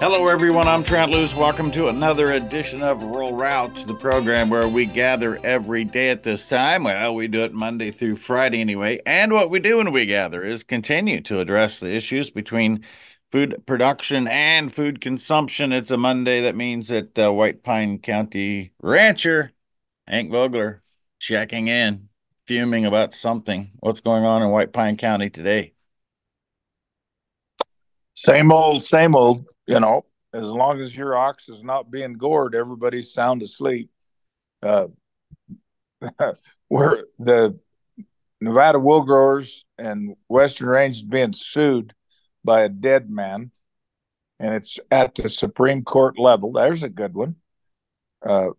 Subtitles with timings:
[0.00, 0.68] Hello, everyone.
[0.68, 1.34] I'm Trent Loos.
[1.34, 6.22] Welcome to another edition of Rural Route, the program where we gather every day at
[6.22, 6.84] this time.
[6.84, 9.00] Well, we do it Monday through Friday anyway.
[9.04, 12.84] And what we do when we gather is continue to address the issues between
[13.32, 15.72] food production and food consumption.
[15.72, 16.42] It's a Monday.
[16.42, 19.50] That means that uh, White Pine County rancher
[20.06, 20.80] Hank Vogler
[21.18, 22.08] checking in,
[22.46, 23.72] fuming about something.
[23.80, 25.72] What's going on in White Pine County today?
[28.20, 32.54] Same old, same old you know, as long as your ox is not being gored,
[32.54, 33.90] everybody's sound asleep.
[34.62, 34.86] Uh,
[36.68, 37.58] where the
[38.40, 41.92] Nevada wool growers and Western Range is being sued
[42.42, 43.52] by a dead man,
[44.40, 46.52] and it's at the Supreme Court level.
[46.52, 47.36] There's a good one.
[48.24, 48.50] Uh,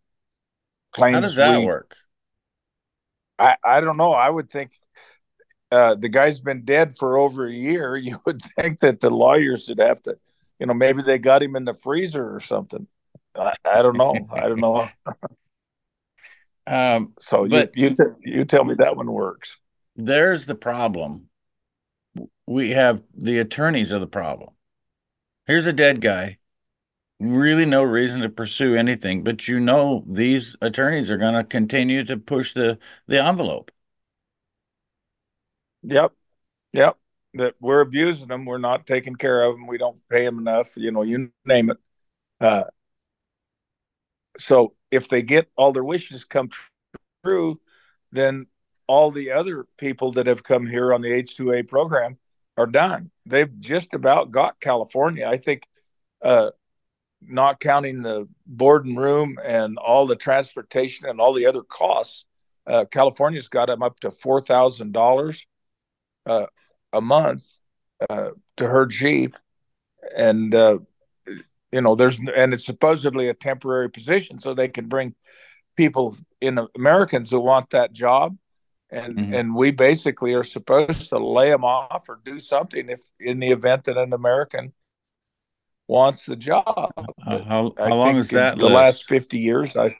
[0.94, 1.96] claims How does that we, work?
[3.38, 4.14] I, I don't know.
[4.14, 4.72] I would think
[5.72, 7.96] uh, the guy's been dead for over a year.
[8.10, 10.18] You would think that the lawyers would have to
[10.60, 12.86] you know, maybe they got him in the freezer or something.
[13.36, 14.16] I, I don't know.
[14.32, 14.90] I don't know.
[16.68, 19.58] um, so you you you tell me that one works.
[19.96, 21.30] There's the problem.
[22.46, 24.50] We have the attorneys are the problem.
[25.46, 26.38] Here's a dead guy.
[27.20, 32.04] Really, no reason to pursue anything, but you know these attorneys are going to continue
[32.06, 33.72] to push the the envelope.
[35.84, 36.14] Yep,
[36.74, 36.98] yep
[37.36, 38.46] that we're abusing them.
[38.46, 39.68] We're not taking care of them.
[39.68, 40.76] We don't pay them enough.
[40.76, 41.78] You know, you name it.
[42.40, 42.64] Uh,
[44.38, 46.50] so if they get all their wishes come
[47.24, 47.60] true,
[48.12, 48.48] then
[48.88, 52.18] all the other people that have come here on the H2A program
[52.58, 53.12] are done.
[53.26, 55.28] They've just about got California.
[55.28, 55.68] I think,
[56.24, 56.52] uh,
[57.22, 62.26] not counting the board and room and all the transportation and all the other costs,
[62.66, 64.94] uh, California's got them up to four thousand
[66.30, 66.46] uh,
[66.94, 67.46] a month
[68.10, 69.36] uh, to her sheep,
[70.16, 70.80] and uh,
[71.72, 75.16] you know there's and it's supposedly a temporary position, so they can bring
[75.76, 78.38] people in Americans who want that job,
[78.90, 79.34] and mm-hmm.
[79.34, 83.50] and we basically are supposed to lay them off or do something if in the
[83.50, 84.74] event that an American
[85.88, 86.94] wants the job.
[86.98, 88.58] Uh, how, how long is that?
[88.58, 89.98] The last fifty years, I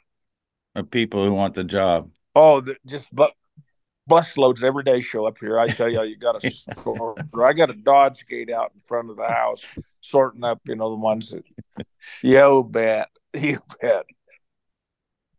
[0.74, 2.10] of people who want the job.
[2.34, 3.32] Oh, just but
[4.10, 5.58] bus loads every day show up here.
[5.58, 7.14] I tell you, you got a score.
[7.42, 9.64] I got a Dodge gate out in front of the house,
[10.00, 11.44] sorting up, you know, the ones that,
[12.20, 14.04] you bet, you bet.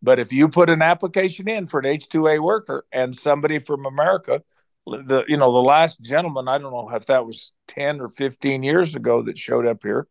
[0.01, 3.59] But if you put an application in for an H two A worker and somebody
[3.59, 4.41] from America,
[4.87, 8.63] the you know the last gentleman, I don't know if that was ten or fifteen
[8.63, 10.07] years ago that showed up here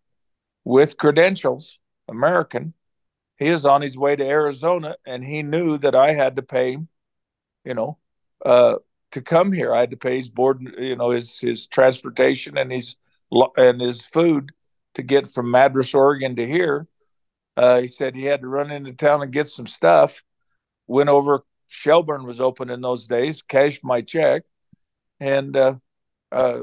[0.65, 2.75] with credentials, American.
[3.37, 6.73] He is on his way to Arizona, and he knew that I had to pay
[6.73, 6.89] him,
[7.65, 7.99] you know,
[8.45, 8.77] uh,
[9.13, 9.75] to come here.
[9.75, 12.97] I had to pay his board, you know, his his transportation and his
[13.57, 14.53] and his food
[14.95, 16.87] to get from Madras, Oregon to here.
[17.57, 20.23] Uh, he said he had to run into town and get some stuff.
[20.87, 21.45] Went over.
[21.71, 23.43] Schellbourne was open in those days.
[23.43, 24.43] Cashed my check,
[25.21, 25.77] and uh,
[26.33, 26.61] uh,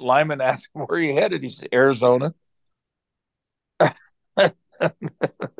[0.00, 1.42] Lyman asked where he headed.
[1.42, 2.34] He said Arizona.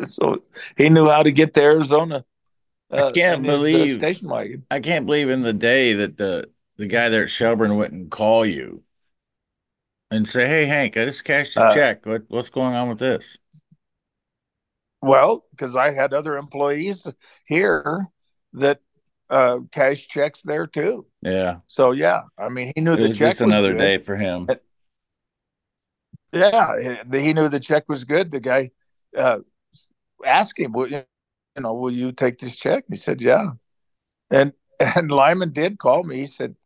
[0.03, 0.39] so
[0.77, 2.25] he knew how to get to Arizona
[2.93, 4.65] uh, I can't believe station wagon.
[4.71, 8.45] I can't believe in the day that the the guy there at Schellbourne wouldn't call
[8.45, 8.83] you
[10.11, 12.05] and say, "Hey, Hank, I just cashed a uh, check.
[12.07, 13.37] What what's going on with this?"
[15.03, 17.07] Well, because I had other employees
[17.47, 18.09] here
[18.55, 18.81] that
[19.31, 21.07] uh, cash checks there too.
[21.23, 21.59] Yeah.
[21.67, 24.49] So yeah, I mean, he knew it the check just another day for him.
[26.33, 28.31] Yeah, he knew the check was good.
[28.31, 28.71] The guy
[29.17, 29.39] uh,
[30.25, 30.73] asked him,
[31.57, 32.85] you know, will you take this check?
[32.89, 33.51] he said, yeah.
[34.31, 36.17] And and Lyman did call me.
[36.17, 36.57] He said,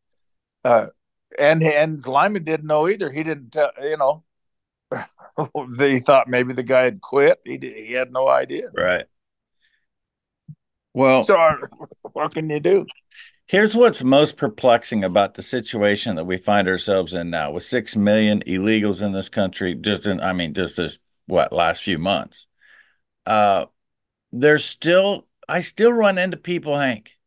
[0.65, 0.87] uh,
[1.39, 3.11] and and Lyman didn't know either.
[3.11, 4.25] He didn't tell, you know,
[5.79, 7.41] he thought maybe the guy had quit.
[7.45, 8.71] He did, he had no idea.
[8.77, 9.07] Right.
[10.93, 11.37] Well, so
[12.13, 12.87] what can you do?
[13.47, 17.95] Here's what's most perplexing about the situation that we find ourselves in now with 6
[17.95, 22.47] million illegals in this country just in I mean just this what last few months.
[23.27, 23.67] Uh
[24.35, 27.19] there's still I still run into people, Hank,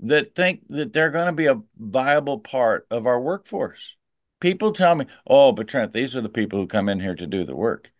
[0.00, 3.96] that think that they're going to be a viable part of our workforce.
[4.40, 7.26] People tell me, "Oh, but Trent, these are the people who come in here to
[7.26, 7.92] do the work."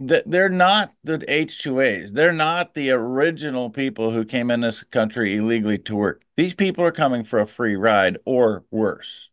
[0.00, 2.12] That they're not the H2As.
[2.12, 6.24] They're not the original people who came in this country illegally to work.
[6.36, 9.28] These people are coming for a free ride or worse.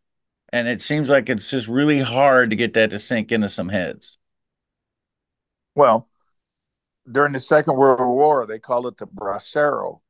[0.52, 3.70] And it seems like it's just really hard to get that to sink into some
[3.70, 4.18] heads.
[5.74, 6.09] Well,
[7.10, 10.00] during the Second World War, they called it the Bracero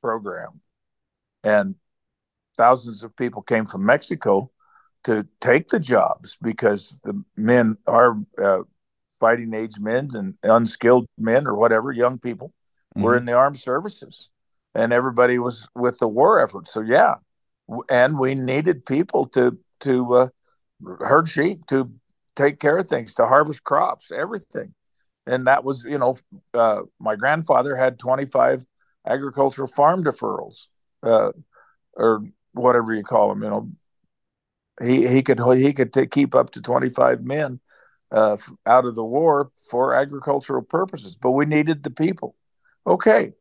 [0.00, 0.60] program.
[1.42, 1.76] And
[2.56, 4.50] thousands of people came from Mexico
[5.04, 8.60] to take the jobs because the men, our uh,
[9.08, 12.48] fighting age men and unskilled men or whatever, young people,
[12.94, 13.02] mm-hmm.
[13.02, 14.28] were in the armed services,
[14.74, 16.68] and everybody was with the war effort.
[16.68, 17.14] So yeah,
[17.88, 20.28] and we needed people to to uh,
[20.98, 21.90] herd sheep, to
[22.36, 24.74] take care of things, to harvest crops, everything.
[25.30, 26.18] And that was, you know,
[26.54, 28.66] uh, my grandfather had 25
[29.06, 30.66] agricultural farm deferrals,
[31.04, 31.30] uh,
[31.94, 32.22] or
[32.52, 33.42] whatever you call them.
[33.42, 33.68] You know,
[34.82, 37.60] he he could he could t- keep up to 25 men
[38.10, 38.36] uh,
[38.66, 42.34] out of the war for agricultural purposes, but we needed the people.
[42.86, 43.34] Okay,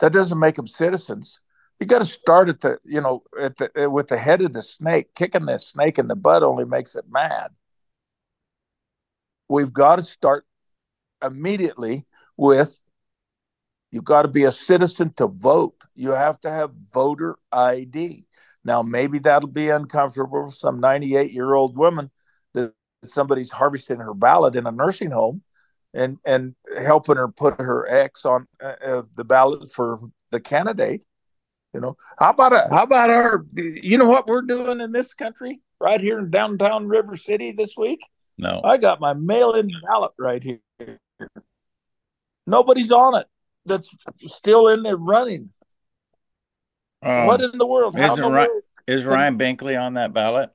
[0.00, 1.40] that doesn't make them citizens.
[1.80, 4.62] You got to start at the you know at the with the head of the
[4.62, 5.14] snake.
[5.14, 7.52] Kicking the snake in the butt only makes it mad.
[9.48, 10.44] We've got to start
[11.22, 12.80] immediately with
[13.90, 15.74] you've got to be a citizen to vote.
[15.94, 18.26] You have to have voter ID.
[18.64, 22.10] Now, maybe that'll be uncomfortable for some 98 year old woman
[22.54, 22.72] that
[23.04, 25.42] somebody's harvesting her ballot in a nursing home
[25.94, 31.06] and, and helping her put her X on uh, uh, the ballot for the candidate.
[31.72, 33.44] You know, how about a, how about our?
[33.52, 37.76] You know what we're doing in this country right here in downtown River City this
[37.76, 38.00] week?
[38.38, 40.60] No, I got my mail-in ballot right here.
[42.46, 43.26] Nobody's on it.
[43.64, 45.50] That's still in there running.
[47.02, 47.98] Um, what in the world?
[47.98, 48.62] Isn't Ryan, world?
[48.86, 50.50] is Ryan Binkley on that ballot?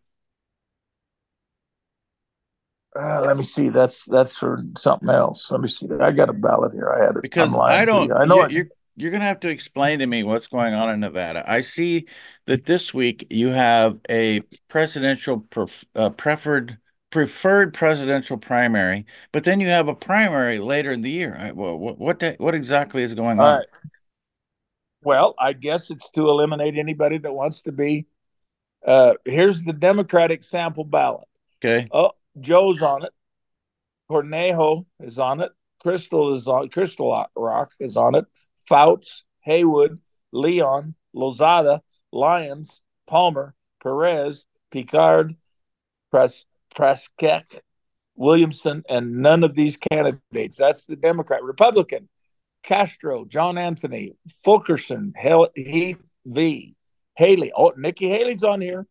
[2.95, 3.69] Uh, let me see.
[3.69, 5.49] That's that's for something else.
[5.51, 5.87] Let me see.
[5.99, 6.89] I got a ballot here.
[6.89, 8.11] I had it because I don't.
[8.11, 10.99] I know you're you're going to have to explain to me what's going on in
[10.99, 11.43] Nevada.
[11.49, 12.07] I see
[12.47, 16.77] that this week you have a presidential pref, uh, preferred
[17.11, 21.35] preferred presidential primary, but then you have a primary later in the year.
[21.37, 23.63] I, well, what what, what exactly is going on?
[25.03, 28.07] Well, I guess it's to eliminate anybody that wants to be.
[28.85, 31.27] Uh, here's the Democratic sample ballot.
[31.63, 31.87] Okay.
[31.91, 33.11] Oh, Joe's on it.
[34.09, 35.51] Cornejo is on it.
[35.81, 36.69] Crystal is on.
[36.69, 38.25] Crystal Rock is on it.
[38.67, 39.99] Fouts, Haywood,
[40.31, 41.81] Leon, Lozada,
[42.11, 45.35] Lyons, Palmer, Perez, Picard,
[46.11, 46.45] Pres-
[46.75, 47.45] Prescott,
[48.15, 50.57] Williamson, and none of these candidates.
[50.57, 51.43] That's the Democrat.
[51.43, 52.09] Republican,
[52.63, 54.13] Castro, John Anthony,
[54.43, 55.13] Fulkerson,
[55.55, 56.75] Heath V,
[57.15, 57.51] Haley.
[57.55, 58.85] Oh, Nikki Haley's on here.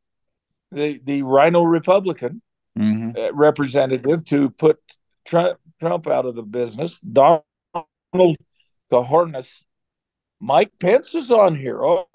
[0.73, 2.43] The the Rhino Republican
[2.79, 3.19] mm-hmm.
[3.19, 4.79] uh, representative to put
[5.25, 7.01] Trump, Trump out of the business.
[7.01, 7.45] Donald
[8.91, 9.63] Kjornes,
[10.39, 11.83] Mike Pence is on here.
[11.85, 12.07] Oh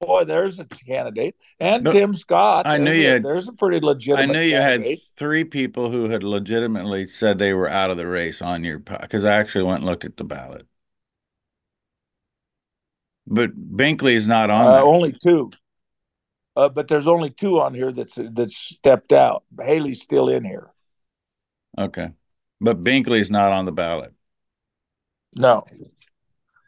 [0.00, 2.66] boy, there's a candidate, and no, Tim Scott.
[2.66, 3.08] I knew you.
[3.08, 4.22] Had, there's a pretty legitimate.
[4.22, 4.98] I knew you candidate.
[4.98, 8.78] had three people who had legitimately said they were out of the race on your
[8.78, 10.66] because I actually went and looked at the ballot.
[13.26, 14.66] But Binkley is not on.
[14.66, 15.50] Uh, only two.
[16.56, 19.44] Uh, but there's only two on here that's that's stepped out.
[19.60, 20.68] Haley's still in here.
[21.78, 22.10] Okay,
[22.60, 24.12] but Binkley's not on the ballot.
[25.34, 25.64] No,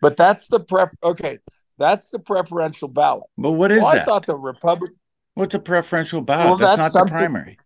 [0.01, 0.91] but that's the pref.
[1.03, 1.39] Okay,
[1.81, 3.25] that's the preferential ballot.
[3.39, 4.03] But what is well, that?
[4.03, 4.93] I thought the Republic.
[5.35, 6.47] What's a preferential ballot?
[6.47, 7.59] Well, that's, that's not the primary.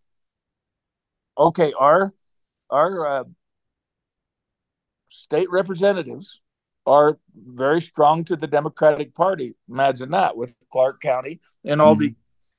[1.37, 2.15] Okay, our
[2.71, 3.25] our uh,
[5.11, 6.41] state representatives
[6.87, 9.55] are very strong to the Democratic Party.
[9.69, 12.01] Imagine that with Clark County and all mm-hmm.
[12.03, 12.15] the,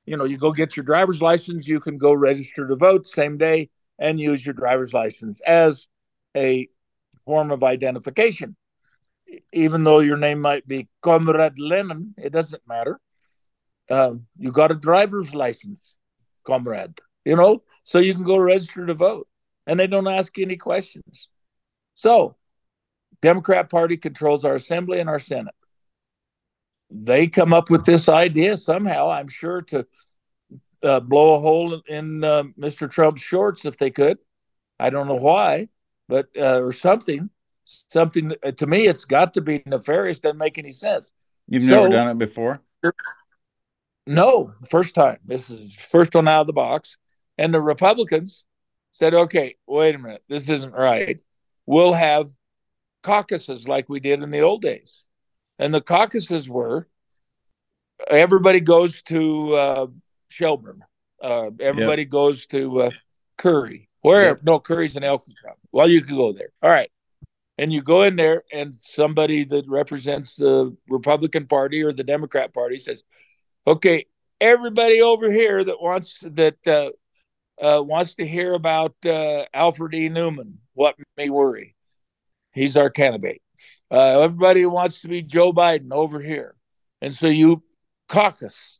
[0.06, 3.38] you know, you go get your driver's license, you can go register to vote same
[3.38, 5.88] day and use your driver's license as
[6.36, 6.68] a
[7.26, 8.56] form of identification
[9.54, 13.00] even though your name might be Comrade Lenin, it doesn't matter.
[13.90, 15.96] Uh, you got a driver's license,
[16.44, 19.28] comrade, you know, so you can go register to vote
[19.68, 21.30] and they don't ask you any questions.
[21.94, 22.36] So,
[23.22, 25.54] Democrat Party controls our assembly and our Senate.
[26.90, 29.86] They come up with this idea somehow, I'm sure, to
[30.84, 32.90] uh, blow a hole in uh, Mr.
[32.90, 34.18] Trump's shorts if they could.
[34.80, 35.70] I don't know why,
[36.08, 37.30] but uh, or something
[37.66, 41.14] something uh, to me it's got to be nefarious doesn't make any sense.
[41.48, 42.62] You've so, never done it before?
[44.08, 45.18] No first time.
[45.26, 46.98] This is first one out of the box.
[47.38, 48.44] And the republicans
[48.92, 51.22] said okay wait a minute this isn't right.
[51.66, 52.30] We'll have
[53.04, 55.04] caucuses like we did in the old days.
[55.60, 56.88] And the caucuses were
[58.10, 59.88] everybody goes to uh,
[60.32, 60.82] Schellbourne.
[61.22, 62.12] Uh, everybody yep.
[62.12, 62.92] goes to uh,
[63.38, 63.90] Currie.
[64.02, 64.28] Where?
[64.28, 64.44] Yep.
[64.44, 65.36] no Currie's in elkhorn
[65.72, 66.50] well you can go there.
[66.62, 66.90] All right
[67.58, 72.54] and you go in there and somebody that represents the republican party or the democrat
[72.54, 73.04] party says
[73.66, 74.06] okay
[74.42, 76.90] everybody over here that wants that uh,
[77.62, 80.10] uh, wants to hear about uh, alfred e.
[80.10, 81.74] Neuman what may worry?
[82.52, 83.42] He's our candidate.
[83.90, 86.56] Uh, everybody wants to be joe biden over here.
[87.02, 87.64] And so you
[88.10, 88.80] caucus.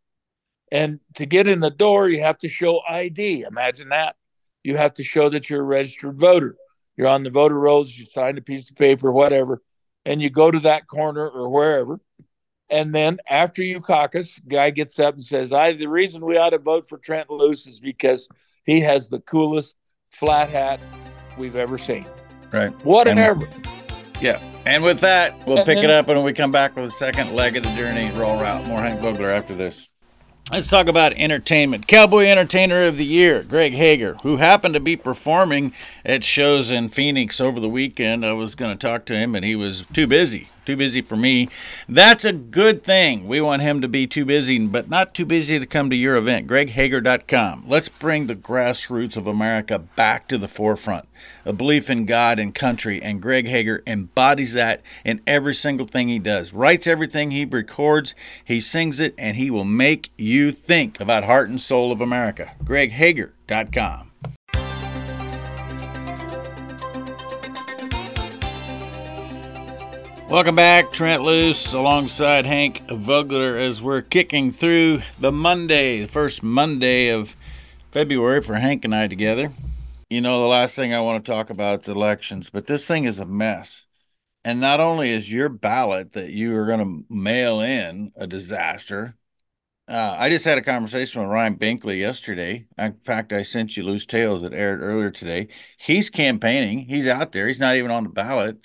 [0.72, 4.16] And to get in the door you have to show id imagine that.
[4.64, 6.56] You have to show that you're a registered voter
[6.98, 9.62] you're on the voter rolls, you sign a piece of paper, whatever,
[10.06, 12.00] and you go to that corner or wherever.
[12.70, 16.50] And then after you caucus, guy gets up and says, "I the reason we ought
[16.52, 18.28] to vote for Trent Loos is because
[18.64, 19.76] he has the coolest
[20.10, 20.82] flat hat
[21.38, 22.06] we've ever seen."
[22.52, 22.72] Right.
[22.86, 23.46] Whatever.
[23.46, 23.68] And,
[24.22, 24.42] yeah.
[24.66, 26.92] And with that, we'll And pick then- it up when we come back with the
[26.92, 28.10] second leg of the journey.
[28.12, 28.68] Rural Route.
[28.68, 29.88] More Hank Vogler after this.
[30.52, 31.88] Let's talk about entertainment.
[31.88, 35.74] Cowboy Entertainer of the Year, Greg Hager, who happened to be performing
[36.06, 38.24] at shows in Phoenix over the weekend.
[38.24, 40.50] I was going to talk to him, and he was too busy.
[40.66, 41.50] Too busy for me.
[41.88, 43.28] That's a good thing.
[43.28, 46.16] We want him to be too busy, but not too busy to come to your
[46.16, 46.48] event.
[46.48, 47.66] GregHager.com.
[47.68, 51.08] Let's bring the grassroots of America back to the forefront.
[51.46, 56.08] A belief in God and country, and Greg Hager embodies that in every single thing
[56.08, 56.54] he does.
[56.54, 61.50] Writes everything he records, he sings it, and he will make you think about heart
[61.50, 62.54] and soul of America.
[62.64, 64.12] GregHager.com.
[70.28, 76.42] Welcome back, Trent Loos, alongside Hank Vogler, as we're kicking through the Monday, the first
[76.42, 77.36] Monday of
[77.92, 79.52] February for Hank and I together.
[80.10, 83.06] You know, the last thing I want to talk about is elections, but this thing
[83.06, 83.86] is a mess.
[84.44, 89.16] And not only is your ballot that you are going to mail in a disaster,
[89.88, 92.66] uh, I just had a conversation with Ryan Binkley yesterday.
[92.80, 95.50] In fact, I sent you Loos Tales that aired earlier today.
[95.78, 98.58] He's campaigning, he's out there, he's not even on the ballot.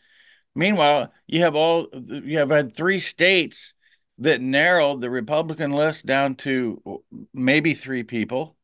[0.55, 3.75] Meanwhile, you have all you have had three states
[4.19, 7.03] that narrowed the Republican list down to
[7.33, 8.57] maybe three people,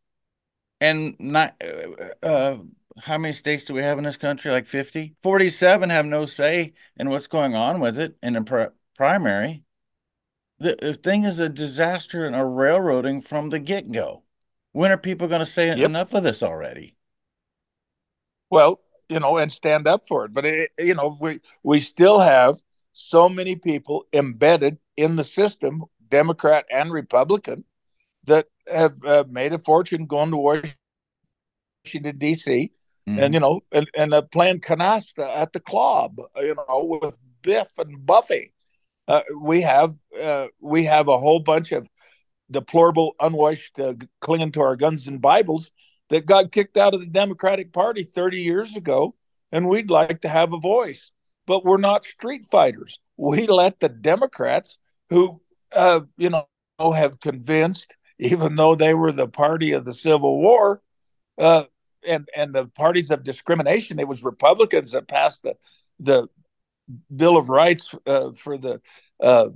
[0.80, 1.62] and not
[2.22, 2.56] uh,
[2.98, 4.50] how many states do we have in this country?
[4.50, 5.14] Like 50?
[5.22, 9.62] 47 have no say in what's going on with it in a pri- primary.
[10.58, 14.22] The, the thing is a disaster and a railroading from the get go.
[14.72, 15.78] When are people going to say Yep.
[15.78, 16.96] enough of this already?
[18.50, 20.32] Well, you know, and stand up for it.
[20.32, 22.56] But it, you know, we we still have
[22.92, 27.64] so many people embedded in the system, Democrat and Republican,
[28.24, 32.72] that have uh, made a fortune going to Washington D.C.
[33.08, 33.18] Mm-hmm.
[33.18, 37.78] and you know, and and uh, playing canasta at the club, you know, with Biff
[37.78, 38.52] and Buffy.
[39.08, 41.88] Uh, we have uh, we have a whole bunch of
[42.50, 45.70] deplorable, unwashed, uh, clinging to our guns and Bibles
[46.08, 49.14] that got kicked out of the Democratic Party 30 years ago,
[49.52, 51.10] and we'd like to have a voice.
[51.46, 52.98] But we're not street fighters.
[53.16, 54.78] We let the Democrats,
[55.10, 55.40] who,
[55.72, 56.46] uh, you know,
[56.78, 60.82] have convinced, even though they were the party of the Civil War,
[61.38, 61.64] uh,
[62.06, 65.54] and and the parties of discrimination, it was Republicans that passed the
[65.98, 66.28] the
[67.14, 68.80] Bill of Rights uh, for the
[69.20, 69.48] uh,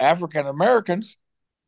[0.00, 1.16] African Americans.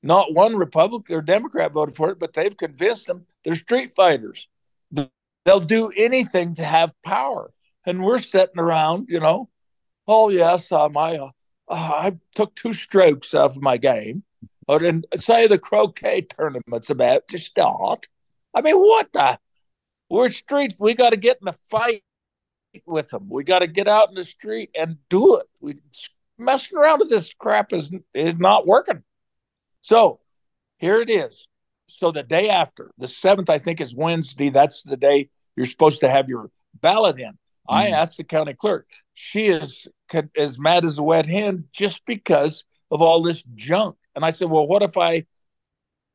[0.03, 4.49] Not one Republican or Democrat voted for it, but they've convinced them they're street fighters.
[5.45, 7.53] They'll do anything to have power.
[7.87, 9.49] And we're sitting around, you know,
[10.07, 11.31] oh, yes, uh, my, uh,
[11.69, 14.25] I took two strokes of my game.
[14.69, 18.07] Or then say the croquet tournament's about to start.
[18.55, 19.39] I mean, what the?
[20.09, 20.75] We're street.
[20.79, 22.05] We got to get in a fight
[22.87, 23.29] with them.
[23.29, 25.47] We got to get out in the street and do it.
[25.61, 25.75] We
[26.39, 29.03] messing around with this crap is is not working.
[29.81, 30.21] So
[30.79, 31.47] here it is.
[31.87, 34.51] So the day after, the seventh, I think is Wednesday.
[34.51, 37.31] That's the day you're supposed to have your ballot in.
[37.31, 37.75] Mm-hmm.
[37.75, 38.87] I asked the county clerk.
[39.15, 39.87] She is
[40.37, 43.97] as mad as a wet hen just because of all this junk.
[44.15, 45.27] And I said, well, what if I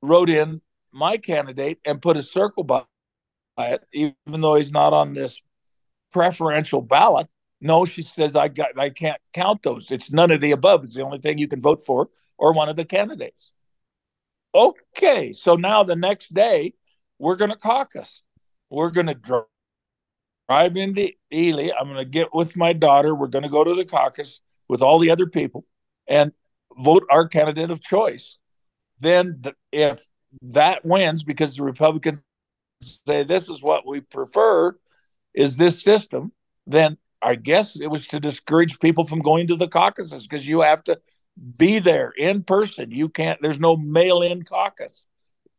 [0.01, 2.83] wrote in my candidate and put a circle by
[3.57, 5.41] it, even though he's not on this
[6.11, 7.27] preferential ballot?
[7.61, 9.91] No, she says I got I can't count those.
[9.91, 10.83] It's none of the above.
[10.83, 13.51] It's the only thing you can vote for or one of the candidates.
[14.53, 16.73] Okay, so now the next day
[17.19, 18.23] we're going to caucus.
[18.69, 19.45] We're going to
[20.49, 21.69] drive into Ely.
[21.77, 23.13] I'm going to get with my daughter.
[23.13, 25.65] We're going to go to the caucus with all the other people
[26.07, 26.31] and
[26.77, 28.37] vote our candidate of choice.
[28.99, 30.09] Then, the, if
[30.41, 32.23] that wins, because the Republicans
[33.07, 34.77] say this is what we prefer,
[35.33, 36.31] is this system,
[36.65, 40.61] then I guess it was to discourage people from going to the caucuses because you
[40.61, 40.99] have to
[41.57, 42.91] be there in person.
[42.91, 45.07] You can't, there's no mail in caucus.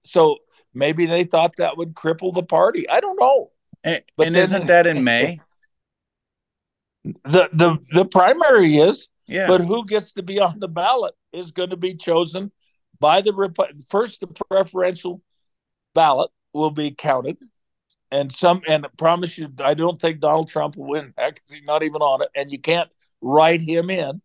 [0.02, 0.38] So
[0.72, 2.88] maybe they thought that would cripple the party.
[2.88, 3.50] I don't know.
[3.84, 5.38] And, but and then, isn't that in May?
[7.04, 9.46] The, the, the primary is, yeah.
[9.46, 12.50] but who gets to be on the ballot is going to be chosen
[12.98, 13.32] by the
[13.88, 15.22] first, the preferential
[15.94, 17.36] ballot will be counted.
[18.10, 21.50] And some, and I promise you, I don't think Donald Trump will win that because
[21.50, 22.28] he's not even on it.
[22.34, 22.88] And you can't
[23.20, 24.22] write him in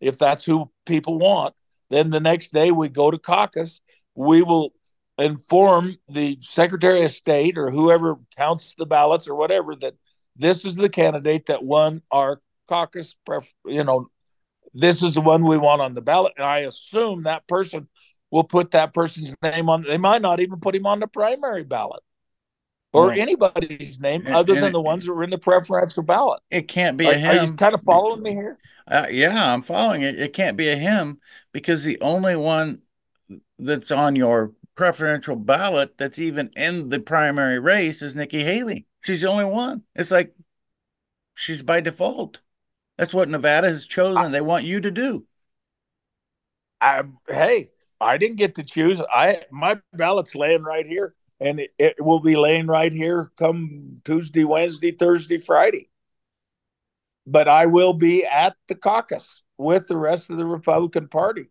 [0.00, 1.54] if that's who people want.
[1.90, 3.80] Then the next day we go to caucus.
[4.14, 4.72] We will
[5.18, 9.94] inform the Secretary of State or whoever counts the ballots or whatever that
[10.36, 13.14] this is the candidate that won our caucus.
[13.24, 14.10] Pref- you know,
[14.74, 16.34] this is the one we want on the ballot.
[16.36, 17.88] And I assume that person
[18.30, 19.84] will put that person's name on.
[19.84, 22.02] They might not even put him on the primary ballot
[22.96, 25.38] or well, anybody's name and, other and than it, the ones that are in the
[25.38, 26.40] preferential ballot.
[26.50, 27.38] It can't be are, a him.
[27.38, 28.58] Are you kind of following me here?
[28.88, 30.18] Uh, yeah, I'm following it.
[30.18, 31.20] It can't be a him
[31.52, 32.80] because the only one
[33.58, 38.86] that's on your preferential ballot that's even in the primary race is Nikki Haley.
[39.02, 39.82] She's the only one.
[39.94, 40.34] It's like
[41.34, 42.40] she's by default.
[42.96, 44.16] That's what Nevada has chosen.
[44.16, 45.26] I, they want you to do.
[46.80, 49.02] I, hey, I didn't get to choose.
[49.12, 54.00] I my ballot's laying right here and it, it will be laying right here come
[54.04, 55.90] Tuesday, Wednesday, Thursday, Friday.
[57.26, 61.50] But I will be at the caucus with the rest of the Republican Party,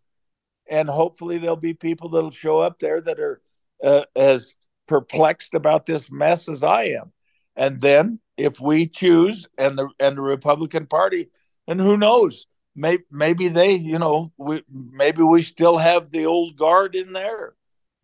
[0.68, 3.40] and hopefully there'll be people that'll show up there that are
[3.84, 4.54] uh, as
[4.88, 7.12] perplexed about this mess as I am.
[7.56, 11.26] And then if we choose and the and the Republican Party,
[11.66, 16.56] and who knows, maybe maybe they, you know, we maybe we still have the old
[16.56, 17.54] guard in there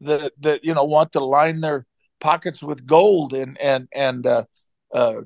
[0.02, 1.86] that that you know want to line their
[2.20, 4.44] pockets with gold and and and uh,
[4.94, 5.22] uh,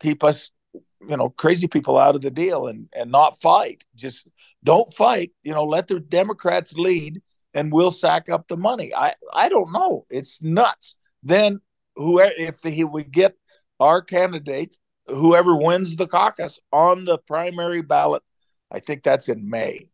[0.00, 3.84] keep us you know crazy people out of the deal and and not fight.
[3.94, 4.26] Just
[4.62, 8.94] don't fight you know let the democrats lead and we'll sack up the money.
[8.94, 10.06] I i don't know.
[10.10, 10.96] It's nuts.
[11.22, 11.60] Then
[11.96, 13.36] whoever if the, we get
[13.80, 14.76] our candidate
[15.06, 18.22] whoever wins the caucus on the primary ballot
[18.70, 19.88] i think that's in may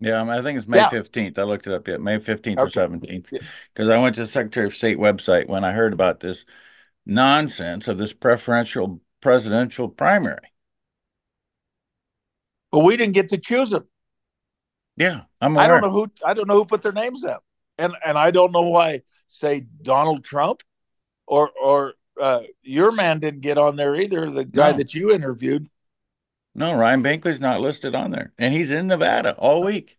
[0.00, 0.90] yeah, I think it's May yeah.
[0.90, 1.38] 15th.
[1.38, 2.60] I looked it up yet, May 15th okay.
[2.60, 3.26] or 17th.
[3.72, 6.44] Because I went to the Secretary of State website when I heard about this
[7.06, 10.52] nonsense of this preferential presidential primary.
[12.70, 13.86] But we didn't get to choose them.
[14.96, 15.64] Yeah, I'm aware.
[15.64, 17.44] I don't know who I don't know who put their names up.
[17.78, 20.62] And and I don't know why say Donald Trump
[21.26, 24.78] or or uh, your man didn't get on there either, the guy no.
[24.78, 25.68] that you interviewed.
[26.54, 29.95] No, Ryan Binkley's not listed on there, and he's in Nevada all week,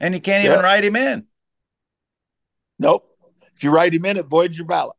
[0.00, 1.26] and you can't even write him in.
[2.78, 3.06] Nope.
[3.54, 4.96] If you write him in, it voids your ballot.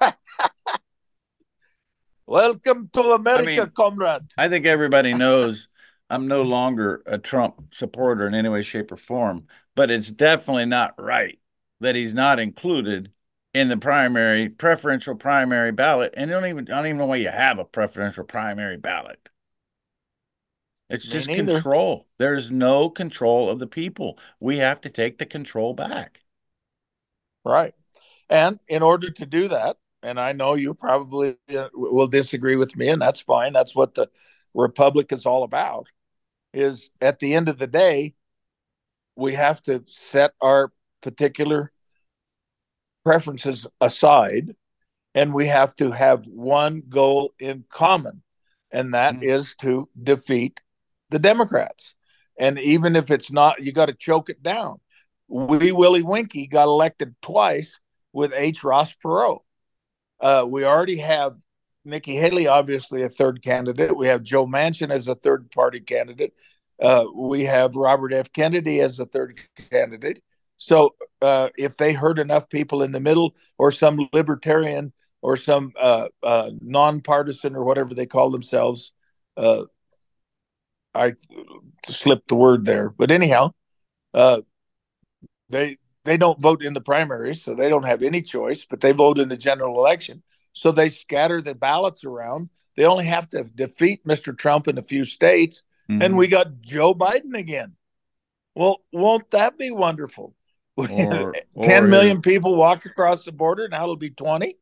[2.26, 4.22] Welcome to America, I mean, comrade.
[4.36, 5.68] I think everybody knows
[6.08, 10.66] I'm no longer a Trump supporter in any way, shape, or form, but it's definitely
[10.66, 11.38] not right
[11.80, 13.12] that he's not included
[13.54, 17.30] in the primary preferential primary ballot, and don't even I don't even know why you
[17.30, 19.28] have a preferential primary ballot.
[20.90, 21.54] It's Me just neither.
[21.54, 22.08] control.
[22.18, 24.18] There's no control of the people.
[24.40, 26.20] We have to take the control back.
[27.44, 27.74] Right.
[28.28, 32.76] And in order to do that, and I know you probably uh, will disagree with
[32.76, 33.52] me, and that's fine.
[33.52, 34.10] That's what the
[34.52, 35.86] Republic is all about.
[36.52, 38.14] Is at the end of the day,
[39.14, 40.72] we have to set our
[41.02, 41.70] particular
[43.04, 44.56] preferences aside,
[45.14, 48.22] and we have to have one goal in common,
[48.72, 49.22] and that mm-hmm.
[49.22, 50.60] is to defeat
[51.10, 51.94] the Democrats.
[52.38, 54.80] And even if it's not, you got to choke it down.
[55.28, 57.78] Wee Willie Winky got elected twice
[58.12, 58.64] with H.
[58.64, 59.40] Ross Perot.
[60.20, 61.36] Uh, we already have
[61.84, 63.96] Nikki Haley, obviously a third candidate.
[63.96, 66.34] We have Joe Manchin as a third party candidate.
[66.82, 68.32] Uh, we have Robert F.
[68.32, 69.38] Kennedy as a third
[69.70, 70.20] candidate.
[70.56, 74.92] So uh, if they hurt enough people in the middle, or some libertarian,
[75.22, 78.92] or some uh, uh, nonpartisan, or whatever they call themselves,
[79.36, 79.62] uh,
[80.94, 81.14] I
[81.86, 82.90] slipped the word there.
[82.96, 83.52] But anyhow,
[84.14, 84.40] uh,
[85.48, 88.64] they they don't vote in the primaries, so they don't have any choice.
[88.64, 90.22] But they vote in the general election,
[90.52, 92.50] so they scatter the ballots around.
[92.76, 94.36] They only have to defeat Mr.
[94.36, 96.02] Trump in a few states, mm-hmm.
[96.02, 97.74] and we got Joe Biden again.
[98.54, 100.34] Well, won't that be wonderful?
[100.80, 103.68] Or, 10 or million his, people walk across the border.
[103.68, 104.56] Now it'll be 20.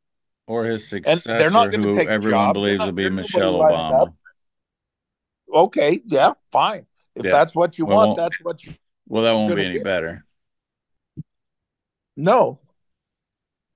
[0.49, 2.55] Or his successor, and they're not who take everyone jobs.
[2.55, 4.15] believes will be Michelle Obama.
[5.53, 6.87] Okay, yeah, fine.
[7.15, 7.33] If yeah.
[7.33, 8.75] that's what you well, want, that's what you.
[9.07, 10.25] Well, that won't be any better.
[12.17, 12.59] No.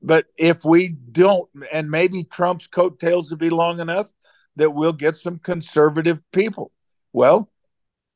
[0.02, 4.12] But if we don't, and maybe Trump's coattails will be long enough
[4.56, 6.72] that we'll get some conservative people.
[7.12, 7.50] Well,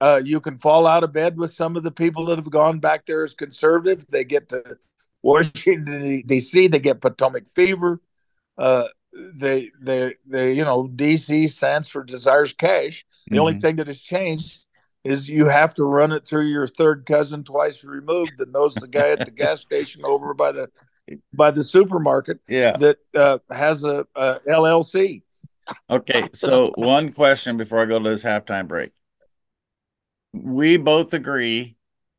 [0.00, 2.80] uh, you can fall out of bed with some of the people that have gone
[2.80, 4.04] back there as conservatives.
[4.04, 4.78] They get to
[5.22, 6.66] Washington D.C.
[6.66, 8.00] They get Potomac fever.
[8.58, 8.88] Uh,
[9.34, 11.48] they, they, they, you know, D.C.
[11.48, 13.04] stands for desires cash.
[13.26, 13.40] The mm-hmm.
[13.40, 14.66] only thing that has changed
[15.04, 18.88] is you have to run it through your third cousin twice removed that knows the
[18.88, 20.68] guy at the gas station over by the
[21.32, 22.40] by the supermarket.
[22.48, 25.22] Yeah, that uh, has a, a LLC.
[25.90, 28.92] Okay, so one question before I go to this halftime break
[30.42, 31.75] we both agree,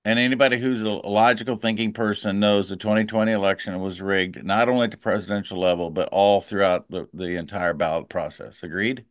[0.07, 4.85] And anybody who's a logical thinking person knows the 2020 election was rigged, not only
[4.85, 8.63] at the presidential level, but all throughout the, the entire ballot process.
[8.63, 9.03] Agreed?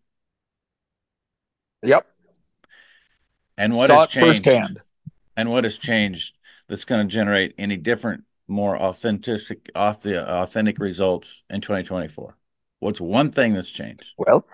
[1.83, 2.07] Yep.
[3.59, 4.45] And what Saw has changed?
[4.45, 4.81] Firsthand.
[5.37, 6.35] And what has changed
[6.67, 12.39] that's going to generate any different, more authentic, authentic results in 2024?
[12.79, 14.07] What's one thing that's changed?
[14.17, 14.47] Well,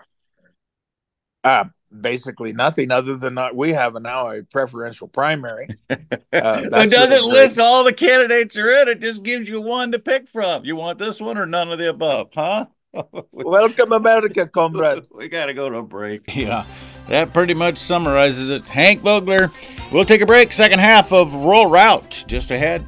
[1.45, 1.67] uh,
[2.01, 5.69] basically nothing other than not, we have now a preferential primary.
[5.91, 5.97] Uh,
[6.33, 8.89] it doesn't list all the candidates are in.
[8.89, 10.65] It just gives you one to pick from.
[10.65, 12.67] You want this one or none of the above, huh?
[13.33, 15.07] Welcome, America, comrade.
[15.15, 16.35] we got to go to a break.
[16.35, 16.67] Yeah,
[17.07, 18.65] that pretty much summarizes it.
[18.65, 19.51] Hank Vogler.
[19.91, 20.53] We'll take a break.
[20.53, 22.87] Second half of Rural Route just ahead.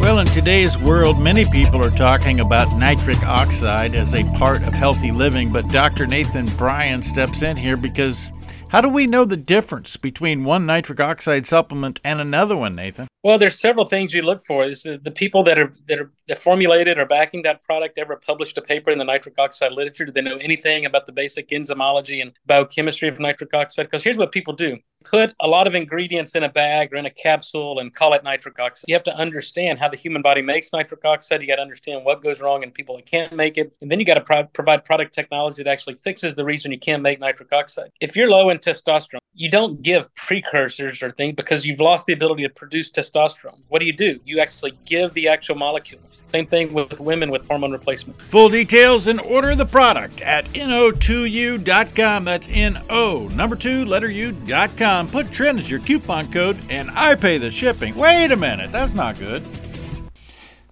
[0.00, 4.72] Well, in today's world, many people are talking about nitric oxide as a part of
[4.72, 6.06] healthy living, but Dr.
[6.06, 8.32] Nathan Bryan steps in here because
[8.68, 13.08] how do we know the difference between one nitric oxide supplement and another one, Nathan?
[13.24, 14.64] Well, there's several things you look for.
[14.64, 18.56] Is the, people that are that are that formulated or backing that product ever published
[18.56, 20.04] a paper in the nitric oxide literature?
[20.04, 23.86] Do they know anything about the basic enzymology and biochemistry of nitric oxide?
[23.86, 27.06] Because here's what people do: put a lot of ingredients in a bag or in
[27.06, 28.84] a capsule and call it nitric oxide.
[28.88, 31.40] You have to understand how the human body makes nitric oxide.
[31.40, 33.74] You got to understand what goes wrong in people that can't make it.
[33.80, 36.78] And then you got to pro- provide product technology that actually fixes the reason you
[36.78, 37.90] can't make nitric oxide.
[38.00, 42.12] If you're low in testosterone, you don't give precursors or things because you've lost the
[42.12, 43.62] ability to produce testosterone.
[43.68, 44.18] What do you do?
[44.24, 46.24] You actually give the actual molecules.
[46.32, 48.20] Same thing with women with hormone replacement.
[48.20, 52.24] Full details and order the product at no2u.com.
[52.24, 54.87] That's N-O, number two, letter U.com.
[54.88, 57.94] Put Trent as your coupon code and I pay the shipping.
[57.94, 59.44] Wait a minute, that's not good.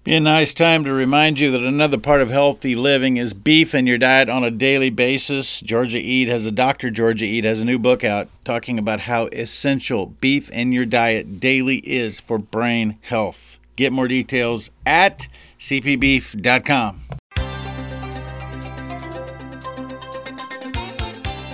[0.04, 3.74] Be a nice time to remind you that another part of healthy living is beef
[3.74, 5.60] in your diet on a daily basis.
[5.60, 6.90] Georgia Ede has a Dr.
[6.90, 11.38] Georgia Ede has a new book out talking about how essential beef in your diet
[11.38, 13.58] daily is for brain health.
[13.74, 17.02] Get more details at cpbeef.com.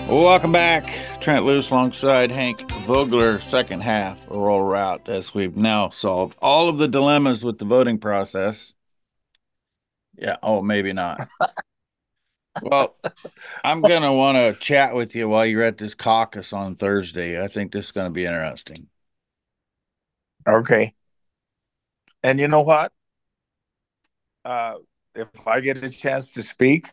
[0.09, 1.12] Welcome back.
[1.23, 6.79] Trent Loos alongside Hank Vogler, second half Rural Route, as we've now solved all of
[6.79, 8.73] the dilemmas with the voting process.
[10.19, 11.29] Yeah, oh, maybe not.
[12.63, 12.97] well,
[13.63, 17.41] I'm going to want to chat with you while you're at this caucus on Thursday.
[17.41, 18.89] I think this is going to be interesting.
[20.45, 20.93] Okay.
[22.25, 22.91] And you know what?
[24.45, 24.75] Uh,
[25.15, 26.89] if I get a chance to speak,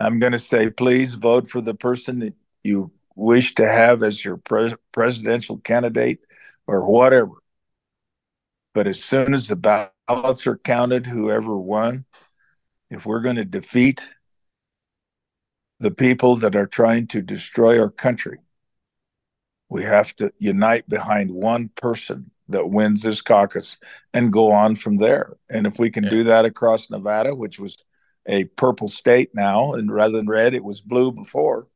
[0.00, 4.24] I'm going to say, please vote for the person that you wish to have as
[4.24, 6.20] your pres- presidential candidate
[6.66, 7.32] or whatever.
[8.74, 12.04] But as soon as the ballots are counted, whoever won,
[12.90, 14.08] if we're going to defeat
[15.80, 18.38] the people that are trying to destroy our country,
[19.68, 23.78] we have to unite behind one person that wins this caucus
[24.14, 25.36] and go on from there.
[25.50, 26.10] And if we can yeah.
[26.10, 27.76] do that across Nevada, which was
[28.26, 31.66] a purple state now, and rather than red, it was blue before,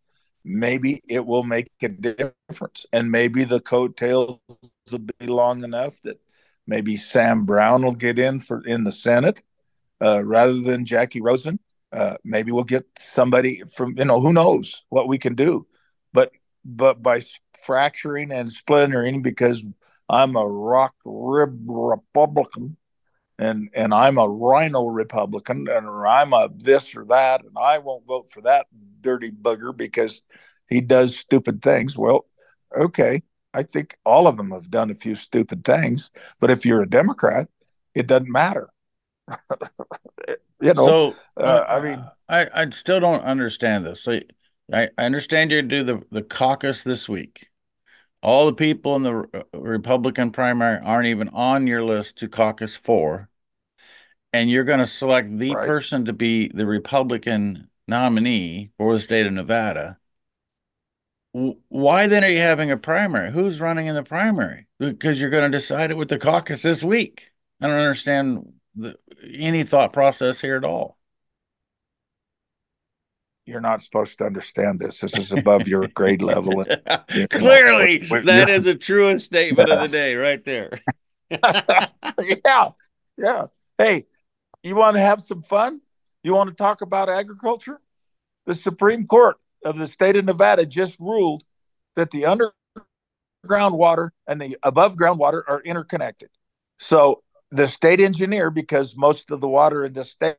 [0.45, 2.87] maybe it will make a difference.
[2.93, 4.41] And maybe the coattails
[4.91, 6.21] will be long enough that
[6.67, 9.43] maybe Sam Brown will get in for in the Senate
[10.03, 11.59] uh, rather than Jackie Rosen.
[11.93, 15.67] Uh, maybe we'll get somebody from you know who knows what we can do,
[16.13, 16.33] but
[16.65, 17.21] but by
[17.67, 19.65] fracturing and splintering because
[20.09, 22.77] I'm a rock rib Republican
[23.43, 27.79] and and I'm a rhino Republican and or I'm a this or that and I
[27.79, 28.67] won't vote for that
[29.01, 30.23] dirty bugger because
[30.69, 31.99] he does stupid things.
[31.99, 32.27] Well,
[32.77, 36.83] okay, I think all of them have done a few stupid things, but if you're
[36.83, 37.49] a Democrat,
[37.95, 38.69] it doesn't matter.
[40.29, 44.03] you know, so, uh, uh, I mean, I, I still don't understand this.
[44.03, 44.21] So
[44.73, 47.49] I, I understand you do the, the caucus this week.
[48.23, 52.77] All the people in the uh, Republican primary aren't even on your list to caucus
[52.77, 53.29] for.
[54.33, 55.67] And you're going to select the right.
[55.67, 59.99] person to be the Republican nominee for the state of Nevada,
[61.33, 63.33] why then are you having a primary?
[63.33, 64.67] Who's running in the primary?
[64.79, 67.31] Because you're going to decide it with the caucus this week.
[67.61, 68.97] I don't understand the,
[69.33, 70.99] any thought process here at all.
[73.47, 75.01] You're not supposed to understand this.
[75.01, 76.65] This is above your grade level.
[77.31, 80.81] Clearly, that is the truest statement of the day, right there.
[81.31, 82.69] yeah,
[83.17, 83.47] yeah.
[83.79, 84.07] Hey,
[84.63, 85.81] you want to have some fun?
[86.23, 87.81] You want to talk about agriculture?
[88.47, 91.43] The Supreme Court of the state of Nevada just ruled
[91.97, 96.31] that the underground water and the above ground water are interconnected.
[96.79, 100.37] So the state engineer, because most of the water in the state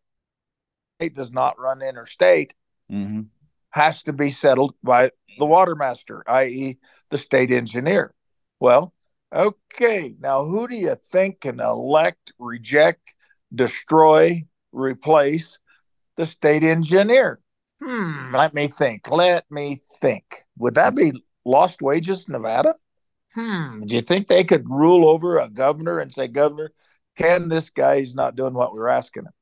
[1.13, 2.53] does not run interstate,
[2.91, 3.21] mm-hmm.
[3.69, 6.77] has to be settled by the water master, i.e.,
[7.11, 8.13] the state engineer.
[8.59, 8.93] Well,
[9.33, 13.15] okay, now who do you think can elect, reject,
[13.53, 15.59] destroy, replace
[16.15, 17.39] the state engineer?
[17.81, 19.11] Hmm, let me think.
[19.11, 20.23] Let me think.
[20.57, 21.13] Would that be
[21.45, 22.73] Lost Wages, Nevada?
[23.33, 26.71] Hmm, do you think they could rule over a governor and say, Governor,
[27.17, 29.33] can this guy, not doing what we're asking him?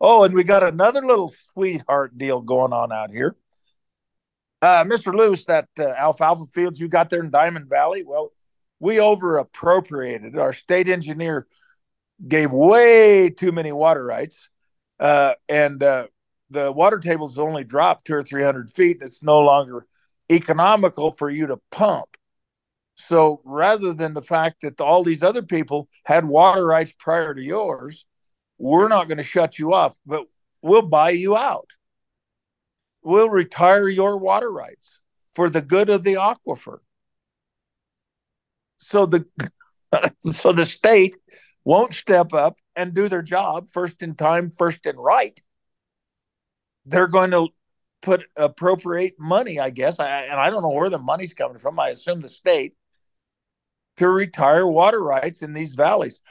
[0.00, 3.34] Oh, and we got another little sweetheart deal going on out here.
[4.60, 5.14] Uh, Mr.
[5.14, 8.32] Lewis, that uh, alfalfa fields you got there in Diamond Valley, well,
[8.78, 10.36] we over appropriated.
[10.36, 11.46] Our state engineer
[12.26, 14.48] gave way too many water rights,
[15.00, 16.06] uh, and uh,
[16.50, 18.98] the water table's only dropped two or three hundred feet.
[18.98, 19.86] And it's no longer
[20.30, 22.16] economical for you to pump.
[22.96, 27.42] So rather than the fact that all these other people had water rights prior to
[27.42, 28.06] yours,
[28.58, 30.24] we're not going to shut you off, but
[30.62, 31.70] we'll buy you out.
[33.02, 35.00] We'll retire your water rights
[35.34, 36.78] for the good of the aquifer.
[38.78, 39.26] So the
[40.32, 41.16] so the state
[41.66, 45.38] won't step up and do their job first in time, first in right.
[46.86, 47.48] They're going to
[48.02, 51.80] put appropriate money, I guess, I, and I don't know where the money's coming from.
[51.80, 52.76] I assume the state
[53.96, 56.22] to retire water rights in these valleys.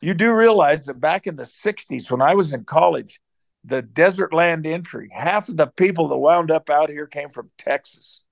[0.00, 3.20] You do realize that back in the 60s, when I was in college,
[3.64, 7.50] the desert land entry, half of the people that wound up out here came from
[7.58, 8.22] Texas.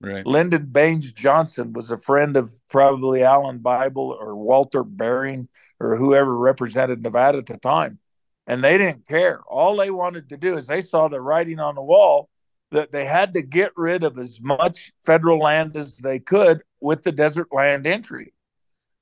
[0.00, 0.26] Right.
[0.26, 6.34] Lyndon Baines Johnson was a friend of probably Alan Bible or Walter Baring or whoever
[6.34, 7.98] represented Nevada at the time.
[8.46, 9.40] And they didn't care.
[9.46, 12.30] All they wanted to do is they saw the writing on the wall
[12.70, 17.02] that they had to get rid of as much federal land as they could with
[17.02, 18.32] the desert land entry.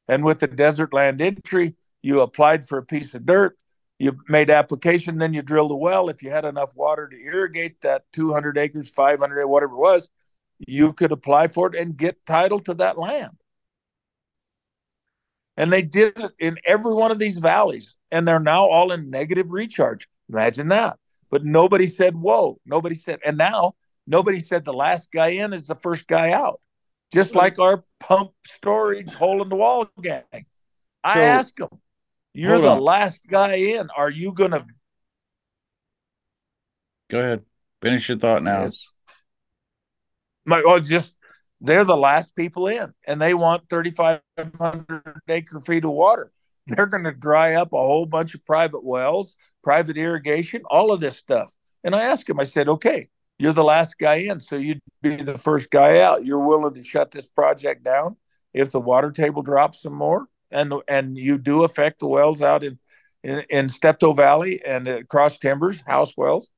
[0.08, 3.56] And with the desert land entry, you applied for a piece of dirt,
[3.98, 6.08] you made application, then you drilled a well.
[6.08, 10.08] If you had enough water to irrigate that 200 acres, 500, whatever it was,
[10.66, 13.36] you could apply for it and get title to that land.
[15.56, 19.10] And they did it in every one of these valleys, and they're now all in
[19.10, 20.08] negative recharge.
[20.28, 20.98] Imagine that.
[21.30, 22.60] But nobody said, whoa.
[22.64, 23.74] Nobody said, and now
[24.06, 26.60] nobody said the last guy in is the first guy out.
[27.12, 30.22] Just like our pump storage hole in the wall gang.
[31.02, 31.68] I so, asked them,
[32.34, 32.80] you're the on.
[32.80, 33.88] last guy in.
[33.96, 34.64] Are you going to?
[37.08, 37.42] Go ahead.
[37.80, 38.64] Finish your thought now.
[38.64, 38.92] Yes.
[40.50, 41.16] Oh, just
[41.60, 46.30] they're the last people in, and they want 3,500 acre feet of water.
[46.66, 51.00] They're going to dry up a whole bunch of private wells, private irrigation, all of
[51.00, 51.54] this stuff.
[51.82, 53.08] And I asked him, I said, okay,
[53.38, 56.24] you're the last guy in, so you'd be the first guy out.
[56.26, 58.16] You're willing to shut this project down
[58.52, 62.64] if the water table drops some more, and and you do affect the wells out
[62.64, 62.78] in
[63.22, 66.50] in, in Steptoe Valley and across Timbers, house wells.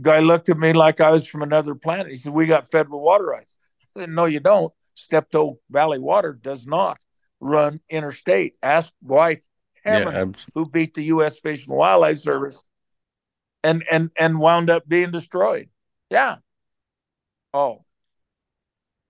[0.00, 2.08] Guy looked at me like I was from another planet.
[2.08, 3.56] He said, "We got federal water rights."
[3.96, 4.72] Said, no, you don't.
[4.94, 6.98] Steptoe Valley Water does not
[7.40, 8.54] run interstate.
[8.62, 9.44] Ask Dwight
[9.84, 11.40] Hammond, yeah, who beat the U.S.
[11.40, 12.62] Fish and Wildlife Service
[13.62, 15.68] and and and wound up being destroyed.
[16.10, 16.36] Yeah.
[17.52, 17.84] Oh.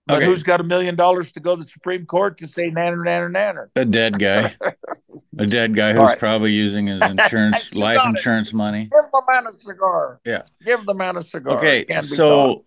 [0.07, 0.27] But okay.
[0.27, 3.31] who's got a million dollars to go to the Supreme Court to say nanner nanner
[3.31, 3.68] nanner?
[3.77, 4.57] A dead guy.
[5.38, 6.18] a dead guy who's right.
[6.18, 8.55] probably using his insurance life insurance it.
[8.55, 8.90] money.
[8.92, 10.20] Give the man a cigar.
[10.25, 10.42] Yeah.
[10.64, 11.59] Give the man a cigar.
[11.59, 11.87] Okay.
[12.03, 12.64] So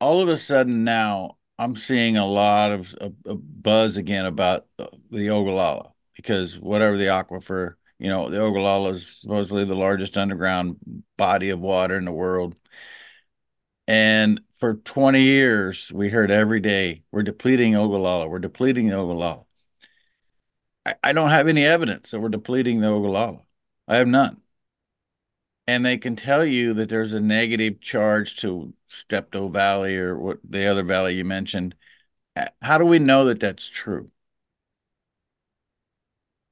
[0.00, 4.66] all of a sudden now I'm seeing a lot of, of, of buzz again about
[5.10, 10.76] the Ogallala because whatever the aquifer you know, the Ogallala is supposedly the largest underground
[11.16, 12.56] body of water in the world.
[13.88, 19.44] And for 20 years, we heard every day, we're depleting Ogallala, we're depleting the Ogallala.
[20.86, 23.40] I, I don't have any evidence that we're depleting the Ogallala.
[23.88, 24.40] I have none.
[25.66, 30.38] And they can tell you that there's a negative charge to Steptoe Valley or what
[30.48, 31.74] the other valley you mentioned.
[32.36, 34.06] Uh, how do we know that that's true?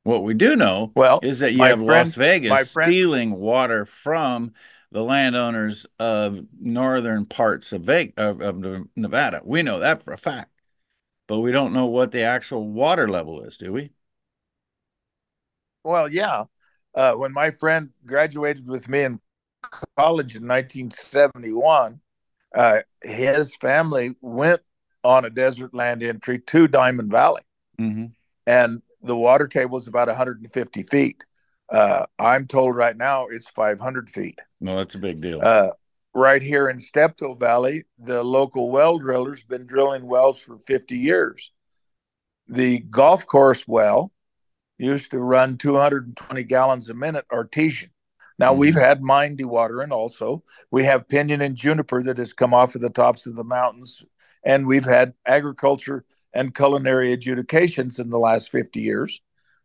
[0.03, 4.53] What we do know well, is that you have friend, Las Vegas stealing water from
[4.91, 9.41] the landowners of northern parts of, Vegas, of, of Nevada.
[9.45, 10.51] We know that for a fact,
[11.29, 13.94] but we don't know what the actual water level is, do we?
[15.85, 16.45] Well, yeah.
[16.95, 19.21] Uh, when my friend graduated with me in
[19.97, 22.01] college in 1971,
[22.55, 24.63] uh, his family went
[25.03, 27.43] on a desert land entry to Diamond Valley.
[27.81, 28.07] Mm-hmm.
[28.47, 31.25] And the water table is about 150 feet.
[31.69, 34.39] Uh, I'm told right now it's 500 feet.
[34.61, 35.41] No, that's a big deal.
[35.43, 35.71] Uh,
[36.15, 41.51] right here in Steptoe Valley, the local well driller's been drilling wells for 50 years.
[42.47, 44.13] The golf course well
[44.79, 47.91] used to run 220 gallons a minute artesian.
[48.39, 48.61] Now mm-hmm.
[48.61, 50.43] we've had mine dewatering also.
[50.71, 54.05] We have pinyon and juniper that has come off of the tops of the mountains,
[54.45, 59.21] and we've had agriculture and culinary adjudications in the last 50 years.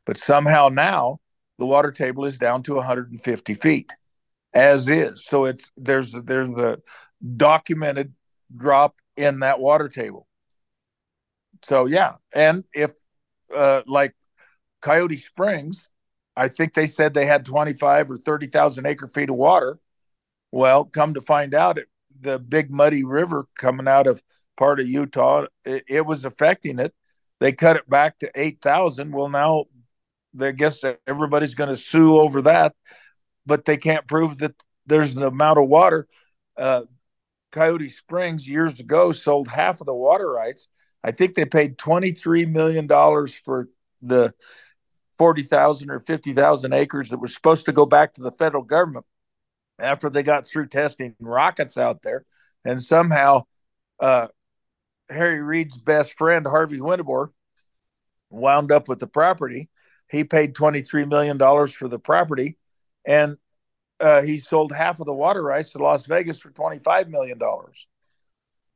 [0.05, 1.19] But somehow now
[1.57, 3.91] the water table is down to 150 feet,
[4.53, 5.25] as is.
[5.25, 6.77] So it's there's there's a
[7.35, 8.13] documented
[8.55, 10.27] drop in that water table.
[11.63, 12.93] So yeah, and if
[13.55, 14.15] uh, like
[14.81, 15.89] Coyote Springs,
[16.35, 19.79] I think they said they had 25 or 30,000 acre feet of water.
[20.51, 21.87] Well, come to find out, it,
[22.21, 24.21] the big muddy river coming out of
[24.57, 26.93] part of Utah, it, it was affecting it.
[27.39, 29.11] They cut it back to 8,000.
[29.11, 29.65] Well, now
[30.39, 32.75] I guess everybody's going to sue over that,
[33.45, 36.07] but they can't prove that there's an amount of water.
[36.57, 36.83] Uh,
[37.51, 40.67] Coyote Springs years ago sold half of the water rights.
[41.03, 43.67] I think they paid $23 million for
[44.01, 44.33] the
[45.19, 49.05] 40,000 or 50,000 acres that was supposed to go back to the federal government
[49.77, 52.25] after they got through testing rockets out there.
[52.63, 53.41] And somehow,
[53.99, 54.27] uh,
[55.09, 57.33] Harry Reid's best friend, Harvey Whittemore,
[58.29, 59.69] wound up with the property.
[60.09, 62.57] He paid $23 million for the property,
[63.05, 63.35] and
[63.99, 67.37] uh, he sold half of the water rights to Las Vegas for $25 million.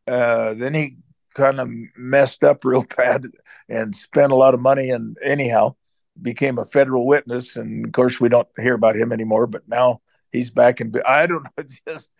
[0.05, 0.97] Uh, then he
[1.35, 3.27] kind of messed up real bad
[3.69, 4.89] and spent a lot of money.
[4.89, 5.75] And anyhow,
[6.21, 9.47] became a federal witness, and of course we don't hear about him anymore.
[9.47, 10.93] But now he's back in.
[11.05, 11.63] I don't know.
[11.87, 12.11] Just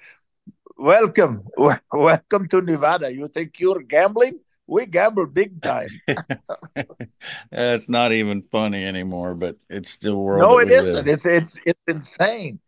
[0.78, 1.44] welcome,
[1.92, 3.14] welcome to Nevada.
[3.14, 4.40] You think you're gambling?
[4.66, 5.90] We gamble big time.
[7.52, 10.42] it's not even funny anymore, but it's the world.
[10.42, 10.96] No, it isn't.
[10.96, 11.08] Live.
[11.08, 12.60] It's it's it's insane.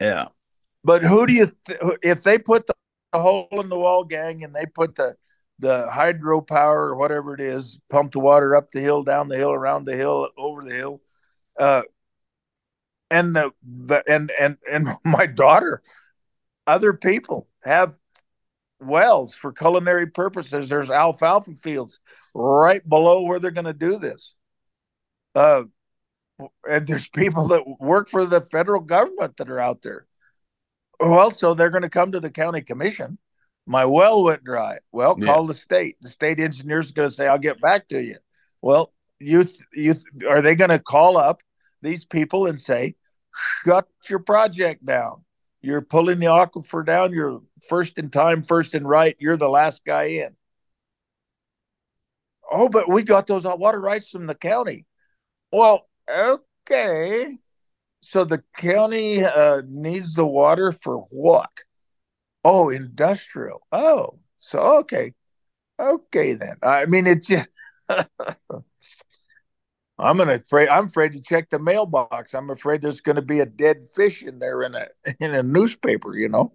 [0.00, 0.28] Yeah.
[0.82, 2.74] But who do you th- if they put the
[3.14, 5.16] hole in the wall gang and they put the
[5.58, 9.52] the hydropower or whatever it is, pump the water up the hill, down the hill,
[9.52, 11.00] around the hill, over the hill.
[11.58, 11.82] Uh,
[13.10, 15.82] and the, the and and and my daughter,
[16.66, 17.98] other people have
[18.80, 20.68] wells for culinary purposes.
[20.68, 22.00] There's alfalfa fields
[22.34, 24.34] right below where they're going to do this.
[25.34, 25.62] Uh,
[26.68, 30.06] and there's people that work for the federal government that are out there.
[31.00, 33.18] Well, so they're going to come to the county commission
[33.66, 34.78] my well went dry.
[34.92, 35.48] Well, call yeah.
[35.48, 35.96] the state.
[36.00, 38.16] The state engineer's are going to say, "I'll get back to you."
[38.62, 39.94] Well, you you
[40.28, 41.42] are they going to call up
[41.82, 42.94] these people and say,
[43.64, 45.24] "Shut your project down.
[45.60, 47.12] You're pulling the aquifer down.
[47.12, 49.16] You're first in time, first in right.
[49.18, 50.36] You're the last guy in."
[52.50, 54.86] Oh, but we got those water rights from the county.
[55.50, 57.36] Well, okay.
[58.00, 61.50] So the county uh, needs the water for what?
[62.48, 63.66] Oh, industrial.
[63.72, 65.14] Oh, so okay.
[65.80, 66.54] Okay then.
[66.62, 67.48] I mean it's just
[69.98, 72.34] I'm gonna afraid I'm afraid to check the mailbox.
[72.34, 74.86] I'm afraid there's gonna be a dead fish in there in a
[75.18, 76.52] in a newspaper, you know.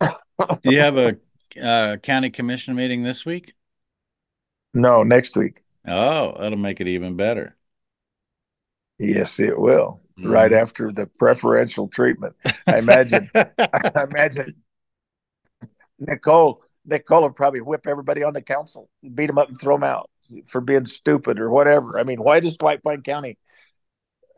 [0.00, 1.16] Do you have a
[1.62, 3.54] uh, county commission meeting this week?
[4.74, 5.62] No, next week.
[5.88, 7.56] Oh, that'll make it even better.
[8.98, 10.00] Yes, it will.
[10.18, 10.30] Mm.
[10.30, 12.36] Right after the preferential treatment.
[12.66, 14.56] I imagine I imagine
[16.06, 19.84] Nicole Nicole would probably whip everybody on the council, beat them up, and throw them
[19.84, 20.10] out
[20.46, 21.98] for being stupid or whatever.
[21.98, 23.38] I mean, why does White Pine County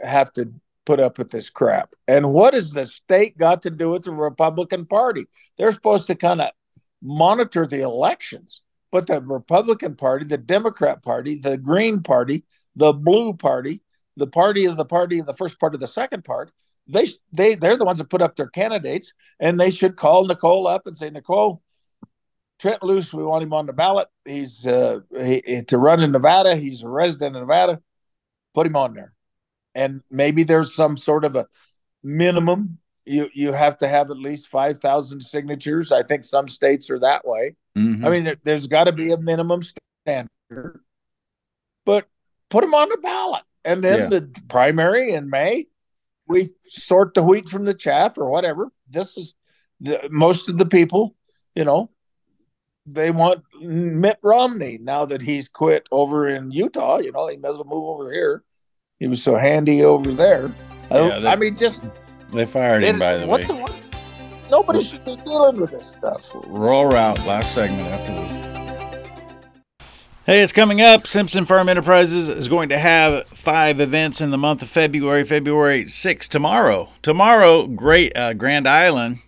[0.00, 0.52] have to
[0.84, 1.94] put up with this crap?
[2.06, 5.26] And what has the state got to do with the Republican Party?
[5.58, 6.50] They're supposed to kind of
[7.02, 12.44] monitor the elections, but the Republican Party, the Democrat Party, the Green Party,
[12.76, 13.82] the Blue Party,
[14.16, 16.50] the party of the party of the first part of the second part
[16.88, 20.66] they they they're the ones that put up their candidates, and they should call Nicole
[20.66, 21.62] up and say, Nicole,
[22.60, 24.08] Trent Loos, we want him on the ballot.
[24.24, 26.56] He's uh, he, to run in Nevada.
[26.56, 27.80] He's a resident of Nevada.
[28.54, 29.12] Put him on there,
[29.74, 31.46] and maybe there's some sort of a
[32.02, 32.78] minimum.
[33.04, 35.92] You you have to have at least five thousand signatures.
[35.92, 37.56] I think some states are that way.
[37.76, 38.06] Mm-hmm.
[38.06, 39.62] I mean, there, there's got to be a minimum
[40.04, 40.80] standard,
[41.84, 42.08] but
[42.48, 44.06] put him on the ballot, and then yeah.
[44.06, 45.66] the primary in May
[46.28, 48.70] we sort the wheat from the chaff or whatever.
[48.90, 49.34] This is
[49.80, 51.14] the, most of the people,
[51.54, 51.90] you know,
[52.86, 56.98] they want Mitt Romney now that he's quit over in Utah.
[56.98, 58.44] You know, he may as well move over here.
[58.98, 60.54] He was so handy over there.
[60.90, 61.84] Yeah, they, I mean, just
[62.32, 62.98] they fired him.
[62.98, 63.74] by the way, the,
[64.50, 66.34] nobody should be dealing with this stuff.
[66.46, 68.55] Rural Route last segment after this.
[70.26, 71.06] Hey, it's coming up.
[71.06, 75.24] Simpson Farm Enterprises is going to have five events in the month of February.
[75.24, 76.90] February 6th, tomorrow.
[77.00, 79.20] Tomorrow, Great uh, Grand Island,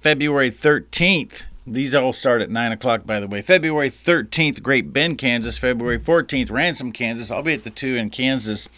[0.00, 1.42] February 13th.
[1.64, 3.40] These all start at 9 o'clock, by the way.
[3.40, 5.58] February 13th, Great Bend, Kansas.
[5.58, 7.30] February 14th, Ransom, Kansas.
[7.30, 8.68] I'll be at the two in Kansas.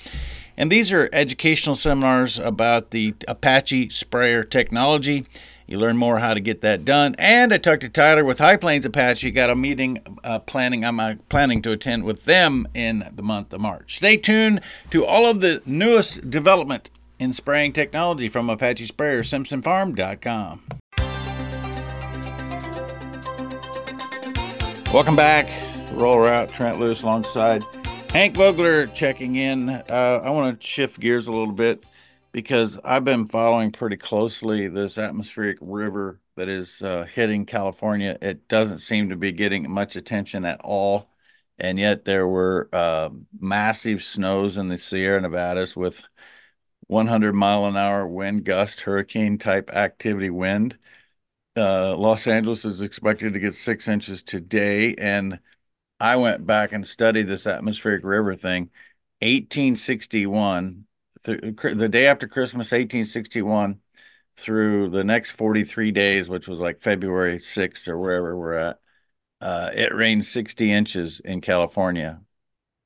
[0.58, 5.24] And these are educational seminars about the Apache sprayer technology.
[5.66, 7.14] You learn more how to get that done.
[7.18, 9.30] And I talked to Tyler with High Plains Apache.
[9.30, 10.84] Got a meeting uh, planning.
[10.84, 13.96] I'm uh, planning to attend with them in the month of March.
[13.96, 14.60] Stay tuned
[14.90, 20.62] to all of the newest development in spraying technology from Apache Sprayer, SimpsonFarm.com.
[24.92, 25.50] Welcome back.
[25.92, 26.50] Rural Route.
[26.50, 27.64] Trent Loos alongside
[28.10, 29.70] Hank Vogler checking in.
[29.70, 31.84] Uh, I want to shift gears a little bit
[32.35, 38.18] because I've been following pretty closely this atmospheric river that is uh, hitting California.
[38.20, 41.09] It doesn't seem to be getting much attention at all.
[41.61, 46.03] And yet there were uh, massive snows in the Sierra Nevadas with
[46.89, 50.76] 100 mile an hour wind gust, hurricane type activity wind.
[51.57, 54.97] Uh, Los Angeles is expected to get six inches today.
[54.97, 55.39] And
[56.01, 58.70] I went back and studied this atmospheric river thing.
[59.20, 60.87] 1861,
[61.25, 63.81] th- the day after Christmas, 1861,
[64.37, 68.81] through the next 43 days, which was like February 6th or wherever we're at,
[69.41, 72.20] uh, it rained 60 inches in California.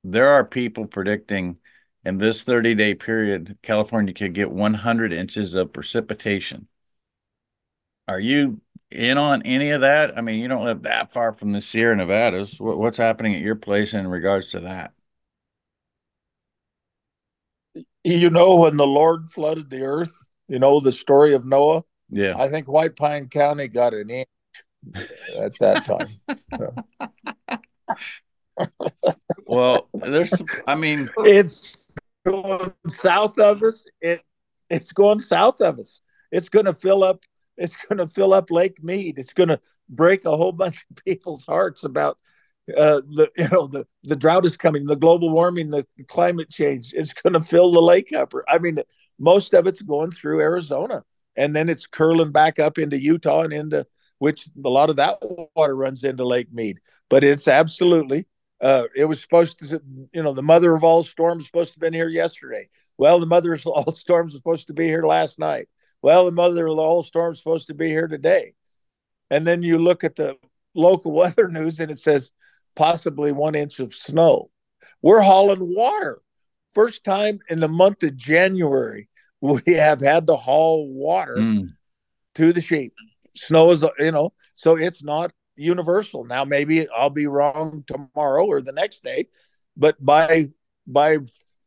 [0.04, 1.58] There are people predicting
[2.04, 6.68] in this 30 day period, California could get 100 inches of precipitation.
[8.06, 8.60] Are you
[8.90, 10.16] in on any of that?
[10.16, 12.58] I mean, you don't live that far from the Sierra Nevadas.
[12.58, 14.92] what's happening at your place in regards to that?
[18.08, 20.16] You know, when the Lord flooded the earth,
[20.48, 21.82] you know, the story of Noah?
[22.10, 22.34] Yeah.
[22.38, 24.28] I think White Pine County got an inch
[25.36, 26.18] at that time.
[29.46, 30.32] well, there's,
[30.66, 31.76] I mean, it's
[32.26, 33.84] going south of us.
[34.00, 34.22] It,
[34.70, 36.00] it's going south of us.
[36.32, 37.24] It's going to fill up
[37.58, 39.18] it's going to fill up Lake Mead.
[39.18, 42.18] It's going to break a whole bunch of people's hearts about
[42.76, 46.92] uh, the you know the the drought is coming, the global warming, the, climate change.
[46.94, 48.32] It's going to fill the lake up.
[48.48, 48.78] I mean,
[49.18, 51.04] most of it's going through Arizona,
[51.36, 53.86] and then it's curling back up into Utah and into
[54.18, 55.18] which a lot of that
[55.54, 56.78] water runs into Lake Mead.
[57.08, 58.26] But it's absolutely.
[58.60, 59.80] Uh, it was supposed to,
[60.12, 62.68] you know, the mother of all storms supposed to have been here yesterday.
[62.96, 65.68] Well, the mother of all storms was supposed to be here last night.
[66.02, 68.54] Well, the mother of all storm's supposed to be here today.
[69.30, 70.36] And then you look at the
[70.74, 72.32] local weather news and it says
[72.78, 74.48] possibly one inch of snow.
[75.02, 76.22] We're hauling water.
[76.72, 79.08] First time in the month of January,
[79.40, 81.68] we have had to haul water mm.
[82.36, 82.94] to the sheep.
[83.36, 86.24] Snow is, you know, so it's not universal.
[86.24, 89.28] Now, maybe I'll be wrong tomorrow or the next day,
[89.76, 90.46] but by
[90.86, 91.18] by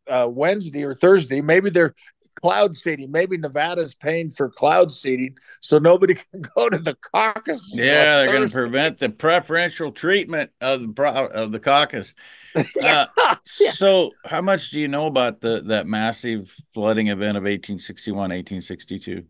[0.10, 1.94] uh, Wednesday or Thursday, maybe they're
[2.36, 3.12] cloud seeding.
[3.12, 7.72] Maybe Nevada's paying for cloud seeding so nobody can go to the caucus.
[7.74, 12.14] Yeah, they're going to prevent the preferential treatment of the of the caucus.
[12.76, 13.06] yeah.
[13.18, 13.72] Uh, yeah.
[13.72, 19.24] So, how much do you know about the that massive flooding event of 1861, 1862?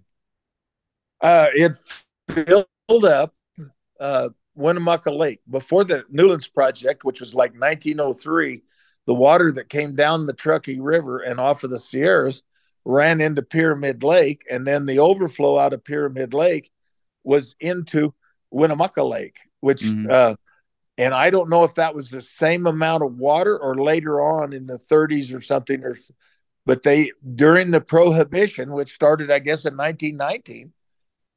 [1.22, 1.78] Uh, it
[2.30, 3.36] filled up
[4.00, 8.64] uh, Winnemucca Lake before the Newlands project, which was like 1903.
[9.08, 12.44] The water that came down the Truckee River and off of the Sierras
[12.86, 16.72] ran into Pyramid Lake, and then the overflow out of Pyramid Lake
[17.24, 18.14] was into
[18.50, 20.10] Winnemucca Lake, which, mm-hmm.
[20.10, 20.36] uh,
[20.98, 24.54] and I don't know if that was the same amount of water or later on
[24.54, 25.96] in the 30s or something, or
[26.66, 30.74] but they during the prohibition, which started, I guess, in 1919,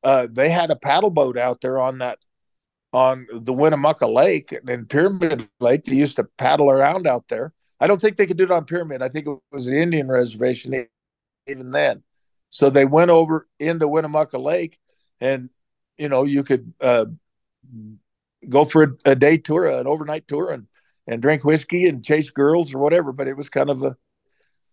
[0.03, 2.19] uh, they had a paddle boat out there on that
[2.93, 5.85] on the Winnemucca Lake and Pyramid Lake.
[5.85, 7.53] They used to paddle around out there.
[7.81, 9.03] I don't think they could do it on Pyramid.
[9.03, 10.75] I think it was the Indian reservation
[11.47, 12.03] even then.
[12.51, 14.79] So they went over into Winnemucca Lake,
[15.21, 15.51] and
[15.99, 17.07] you know you could uh,
[18.49, 20.67] go for a, a, day tour, an overnight tour, and
[21.07, 23.13] and drink whiskey and chase girls or whatever.
[23.13, 23.97] But it was kind of a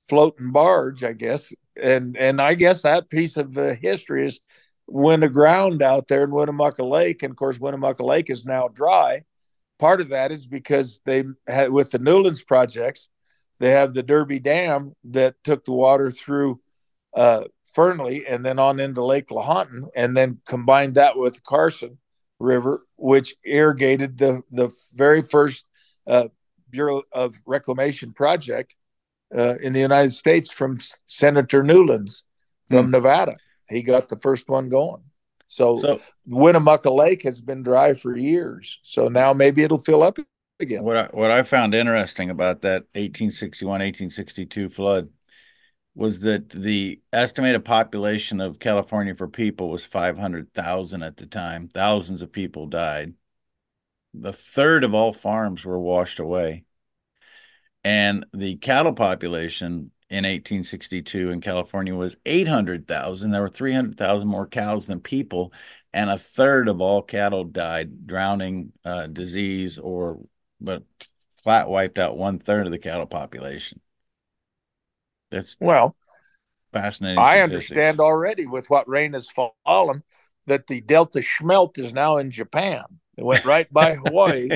[0.07, 1.53] floating barge, I guess.
[1.81, 4.39] And and I guess that piece of uh, history is
[4.85, 9.23] when aground out there in Winnemucca Lake, and of course Winnemucca Lake is now dry.
[9.79, 13.09] Part of that is because they had with the Newlands projects,
[13.61, 16.59] they have the Derby Dam that took the water through
[17.15, 21.99] uh, Fernley and then on into Lake Lahontan, and then combined that with Carson
[22.39, 25.65] River, which irrigated the the very first
[26.07, 26.29] uh,
[26.71, 28.75] Bureau of Reclamation project
[29.35, 32.23] uh, in the United States from Senator Newlands
[32.67, 32.91] from mm.
[32.91, 33.37] Nevada.
[33.69, 35.03] He got the first one going.
[35.45, 38.79] So, so Winnemucca Lake has been dry for years.
[38.83, 40.17] So now maybe it'll fill up
[40.61, 40.83] again.
[40.83, 45.09] What I, what I found interesting about that 1861 1862 flood
[45.93, 51.67] was that the estimated population of California for people was 500,000 at the time.
[51.67, 53.13] Thousands of people died.
[54.13, 56.63] The third of all farms were washed away.
[57.83, 63.31] And the cattle population in 1862 in California was 800,000.
[63.31, 65.53] There were 300,000 more cows than people,
[65.93, 70.19] and a third of all cattle died drowning, uh, disease, or
[70.61, 70.83] but
[71.43, 73.81] flat wiped out one third of the cattle population.
[75.31, 75.95] That's well
[76.71, 77.19] fascinating.
[77.19, 80.03] I understand already with what rain has fallen
[80.47, 82.83] that the Delta Schmelt is now in Japan.
[83.17, 84.49] It went right by Hawaii,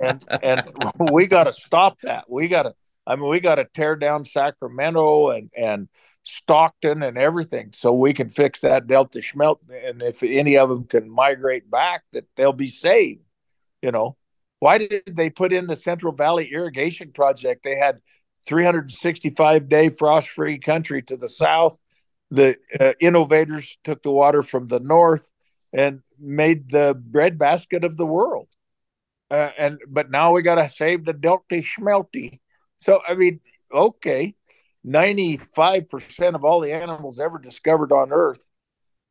[0.00, 0.72] and and
[1.12, 2.30] we got to stop that.
[2.30, 2.74] We got to.
[3.04, 5.88] I mean, we got to tear down Sacramento and and
[6.22, 9.58] Stockton and everything so we can fix that Delta Schmelt.
[9.84, 13.22] And if any of them can migrate back, that they'll be saved.
[13.80, 14.16] You know,
[14.62, 17.64] why did they put in the Central Valley Irrigation Project?
[17.64, 18.00] They had
[18.46, 21.76] 365 day frost free country to the south.
[22.30, 25.32] The uh, innovators took the water from the north
[25.72, 28.46] and made the breadbasket of the world.
[29.32, 32.38] Uh, and but now we got to save the Delta Schmelty.
[32.76, 33.40] So I mean,
[33.74, 34.36] okay,
[34.86, 38.48] 95% of all the animals ever discovered on Earth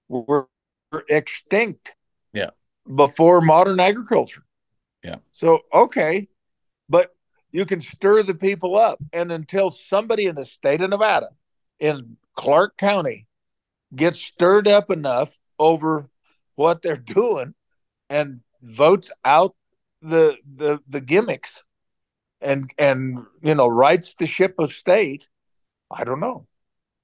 [0.07, 0.47] were,
[0.93, 1.93] were extinct.
[2.31, 2.51] Yeah.
[2.87, 4.45] Before modern agriculture.
[5.03, 5.17] Yeah.
[5.31, 6.27] So okay,
[6.89, 7.15] but
[7.51, 11.29] you can stir the people up, and until somebody in the state of Nevada,
[11.79, 13.27] in Clark County,
[13.95, 16.09] gets stirred up enough over
[16.55, 17.53] what they're doing
[18.09, 19.55] and votes out
[20.01, 21.63] the the the gimmicks
[22.41, 25.27] and and you know rights the ship of state
[25.91, 26.47] i don't know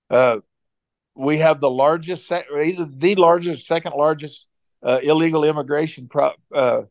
[0.10, 0.38] uh
[1.16, 4.48] we have the largest either the largest second largest
[4.86, 6.82] uh, illegal immigration pro, uh,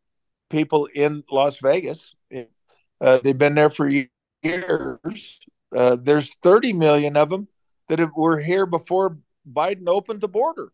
[0.50, 2.14] people in las vegas.
[3.00, 3.88] Uh, they've been there for
[4.42, 5.40] years.
[5.74, 7.48] Uh, there's 30 million of them
[7.88, 9.18] that have, were here before
[9.50, 10.72] biden opened the border.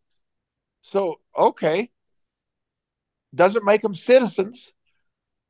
[0.83, 1.91] So okay.
[3.35, 4.73] Doesn't make them citizens.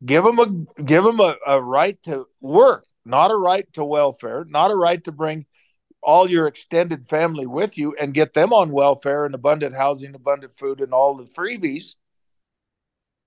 [0.05, 4.45] Give them a give them a, a right to work not a right to welfare
[4.49, 5.47] not a right to bring
[6.03, 10.55] all your extended family with you and get them on welfare and abundant housing abundant
[10.55, 11.95] food and all the freebies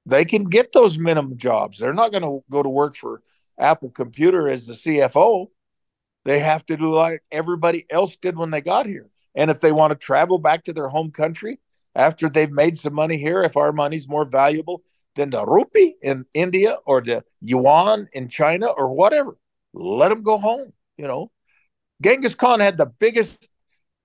[0.06, 3.22] they can get those minimum jobs they're not going to go to work for
[3.60, 5.47] apple computer as the cfo
[6.26, 9.72] they have to do like everybody else did when they got here and if they
[9.72, 11.60] want to travel back to their home country
[11.95, 14.84] after they've made some money here if our money's more valuable
[15.16, 19.38] than the rupee in India or the yuan in China or whatever.
[19.74, 20.74] Let them go home.
[20.97, 21.32] You know,
[22.01, 23.49] Genghis Khan had the biggest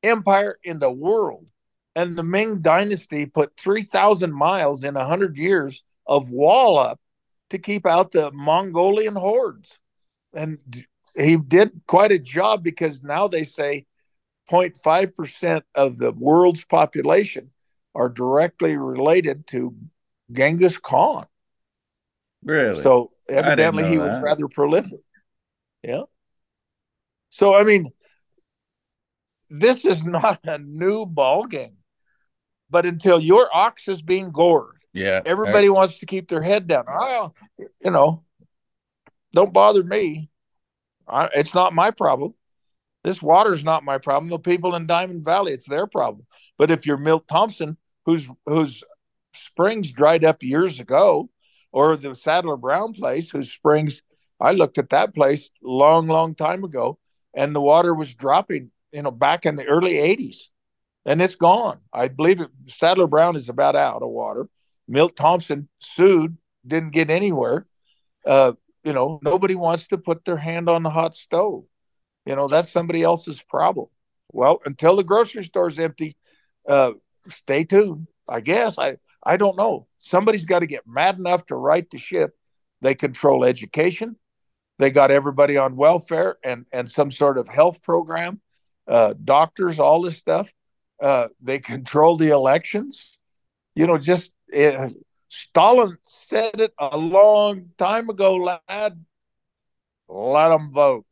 [0.02, 1.46] empire in the world,
[1.94, 7.00] and the Ming Dynasty put 3,000 miles in 100 years of wall up
[7.48, 9.78] to keep out the Mongolian hordes.
[10.34, 10.58] And
[11.16, 13.86] he did quite a job because now they say
[14.50, 17.50] 0.5% of the world's population
[17.94, 19.74] are directly related to
[20.30, 21.26] Genghis Khan.
[22.42, 22.82] Really?
[22.82, 25.00] So evidently he was rather prolific.
[25.82, 26.02] Yeah.
[27.30, 27.90] So I mean,
[29.48, 31.76] this is not a new ball game.
[32.68, 36.66] But until your ox is being gored, yeah, everybody I, wants to keep their head
[36.66, 36.84] down.
[36.88, 38.24] Oh, you know,
[39.32, 40.30] don't bother me.
[41.08, 42.34] I, it's not my problem.
[43.02, 44.30] This water's not my problem.
[44.30, 46.26] The people in Diamond Valley, it's their problem.
[46.58, 48.84] But if you're Milt Thompson, whose who's
[49.34, 51.30] springs dried up years ago,
[51.72, 54.02] or the Saddler Brown place, whose springs
[54.40, 56.98] I looked at that place long, long time ago,
[57.34, 60.48] and the water was dropping, you know, back in the early 80s,
[61.04, 61.78] and it's gone.
[61.92, 64.48] I believe it, Sadler Brown is about out of water.
[64.90, 66.36] Milt Thompson sued,
[66.66, 67.64] didn't get anywhere.
[68.26, 71.64] Uh, you know, nobody wants to put their hand on the hot stove.
[72.26, 73.86] You know, that's somebody else's problem.
[74.32, 76.16] Well, until the grocery store's empty,
[76.68, 76.92] uh,
[77.28, 78.08] stay tuned.
[78.28, 79.86] I guess I I don't know.
[79.98, 82.36] Somebody's got to get mad enough to right the ship.
[82.80, 84.16] They control education.
[84.80, 88.40] They got everybody on welfare and and some sort of health program,
[88.88, 90.52] uh, doctors, all this stuff.
[91.00, 93.16] Uh, they control the elections.
[93.76, 94.88] You know, just uh,
[95.28, 99.04] Stalin said it a long time ago, lad.
[100.08, 101.06] Let them vote.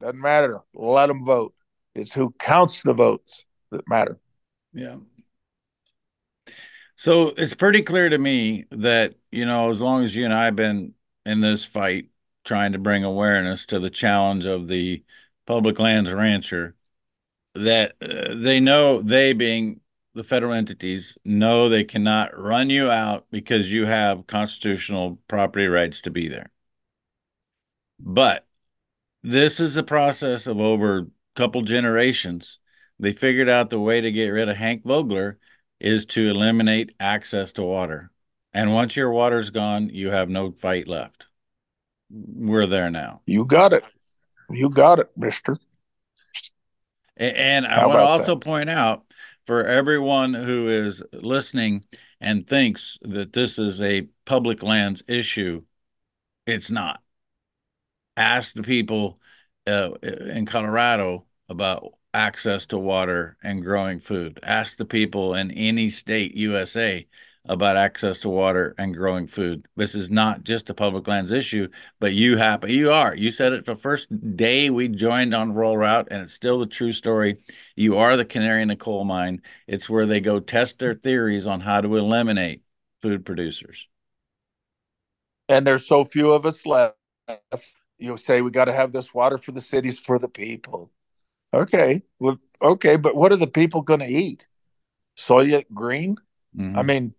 [0.00, 0.60] Doesn't matter.
[0.74, 1.54] Let them vote.
[1.94, 4.18] It's who counts the votes that matter.
[4.72, 4.96] Yeah.
[6.96, 10.46] So it's pretty clear to me that, you know, as long as you and I
[10.46, 12.08] have been in this fight
[12.44, 15.04] trying to bring awareness to the challenge of the
[15.46, 16.74] public lands rancher,
[17.54, 19.80] that uh, they know, they being
[20.14, 26.02] the federal entities, know they cannot run you out because you have constitutional property rights
[26.02, 26.50] to be there.
[27.98, 28.46] But
[29.22, 31.06] this is a process of over a
[31.36, 32.58] couple generations.
[32.98, 35.38] They figured out the way to get rid of Hank Vogler
[35.80, 38.10] is to eliminate access to water.
[38.52, 41.24] And once your water's gone, you have no fight left.
[42.10, 43.22] We're there now.
[43.24, 43.84] You got it.
[44.50, 45.56] You got it, mister.
[47.16, 48.44] And I want to also that?
[48.44, 49.04] point out
[49.46, 51.84] for everyone who is listening
[52.20, 55.62] and thinks that this is a public lands issue,
[56.46, 57.00] it's not.
[58.16, 59.20] Ask the people
[59.66, 64.38] uh, in Colorado about access to water and growing food.
[64.42, 67.06] Ask the people in any state USA
[67.44, 69.66] about access to water and growing food.
[69.76, 71.68] This is not just a public lands issue,
[71.98, 73.16] but you happen you are.
[73.16, 76.66] You said it the first day we joined on Rural Route, and it's still the
[76.66, 77.38] true story.
[77.74, 79.42] You are the canary in the coal mine.
[79.66, 82.62] It's where they go test their theories on how to eliminate
[83.00, 83.88] food producers.
[85.48, 86.96] And there's so few of us left.
[87.98, 90.90] You say we got to have this water for the cities for the people.
[91.52, 94.46] Okay, well, okay, but what are the people going to eat?
[95.18, 96.16] Soylent Green?
[96.56, 96.78] Mm-hmm.
[96.78, 97.14] I mean,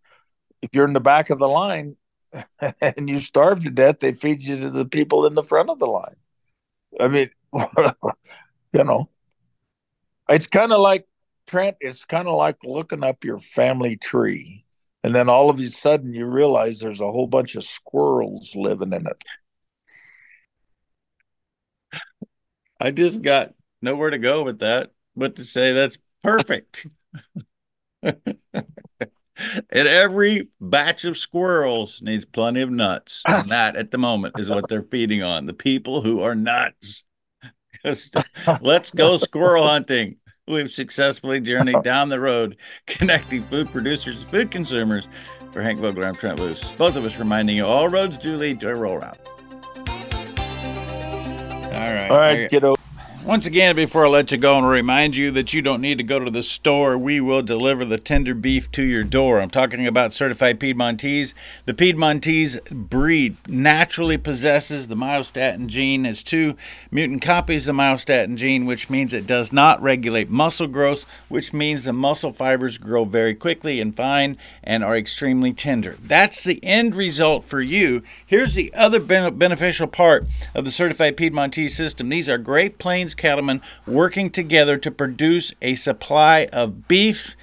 [0.64, 1.98] if you're in the back of the line
[2.82, 5.78] and you starve to death, they feed you to the people in the front of
[5.78, 6.16] the line.
[7.00, 7.30] I mean,
[8.74, 9.10] you know,
[10.30, 11.06] it's kind of like
[11.48, 11.76] Trent.
[11.82, 14.64] It's kind of like looking up your family tree,
[15.04, 18.94] and then all of a sudden you realize there's a whole bunch of squirrels living
[18.94, 19.24] in it.
[22.80, 26.88] I just got nowhere to go with that, but to say that's perfect.
[29.38, 33.22] and every batch of squirrels needs plenty of nuts.
[33.34, 37.04] And that at the moment is what they're feeding on the people who are nuts.
[38.62, 40.18] Let's go squirrel hunting.
[40.48, 45.08] We've successfully journeyed down the road connecting food producers to food consumers.
[45.52, 46.72] For Hank Vogler, I'm Trent Loos.
[46.78, 49.20] Both of us reminding you all roads do lead to a Rural Route.
[51.74, 52.10] All right.
[52.10, 52.76] All right, kiddo.
[53.26, 56.04] Once again, before I let you go, to remind you that you don't need to
[56.04, 56.98] go to the store.
[56.98, 59.40] We will deliver the tender beef to your door.
[59.40, 61.34] I'm talking about certified Piedmontese.
[61.64, 66.06] The Piedmontese breed naturally possesses the myostatin gene.
[66.06, 66.58] It's two
[66.92, 71.54] mutant copies of the myostatin gene, which means it does not regulate muscle growth, which
[71.54, 75.98] means the muscle fibers grow very quickly and fine and are extremely tender.
[76.04, 78.04] That's the end result for you.
[78.26, 82.10] Here's the other beneficial part of the certified Piedmontese system.
[82.10, 87.36] These are Great Plains cattlemen working together to produce a supply of beef.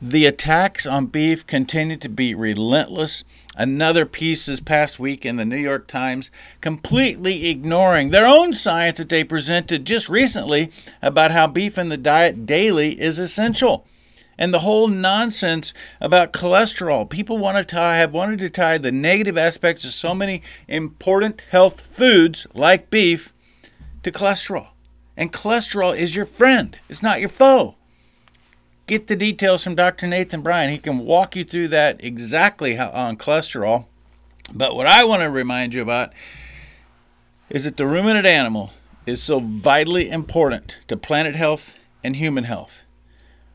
[0.00, 3.24] The attacks on beef continue to be relentless.
[3.56, 6.30] Another piece this past week in the New York Times,
[6.60, 11.96] completely ignoring their own science that they presented just recently about how beef in the
[11.96, 13.86] diet daily is essential
[14.38, 17.08] and the whole nonsense about cholesterol.
[17.08, 21.42] People want to tie, have wanted to tie the negative aspects of so many important
[21.50, 23.32] health foods like beef
[24.02, 24.68] to cholesterol.
[25.16, 27.76] And cholesterol is your friend, it's not your foe.
[28.86, 30.06] Get the details from Dr.
[30.06, 30.70] Nathan Bryan.
[30.70, 33.86] He can walk you through that exactly how, on cholesterol.
[34.52, 36.12] But what I want to remind you about
[37.48, 38.72] is that the ruminant animal
[39.06, 42.82] is so vitally important to planet health and human health.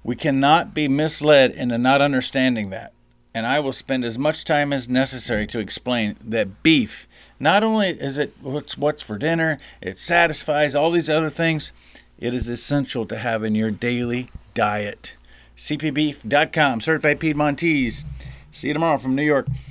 [0.04, 2.94] We cannot be misled into not understanding that.
[3.34, 7.08] And I will spend as much time as necessary to explain that beef
[7.40, 11.72] not only is it what's what's for dinner, it satisfies all these other things.
[12.18, 15.14] It is essential to have in your daily diet.
[15.58, 18.04] CPBeef.com, certified Piedmontese.
[18.52, 19.48] See you tomorrow from New York.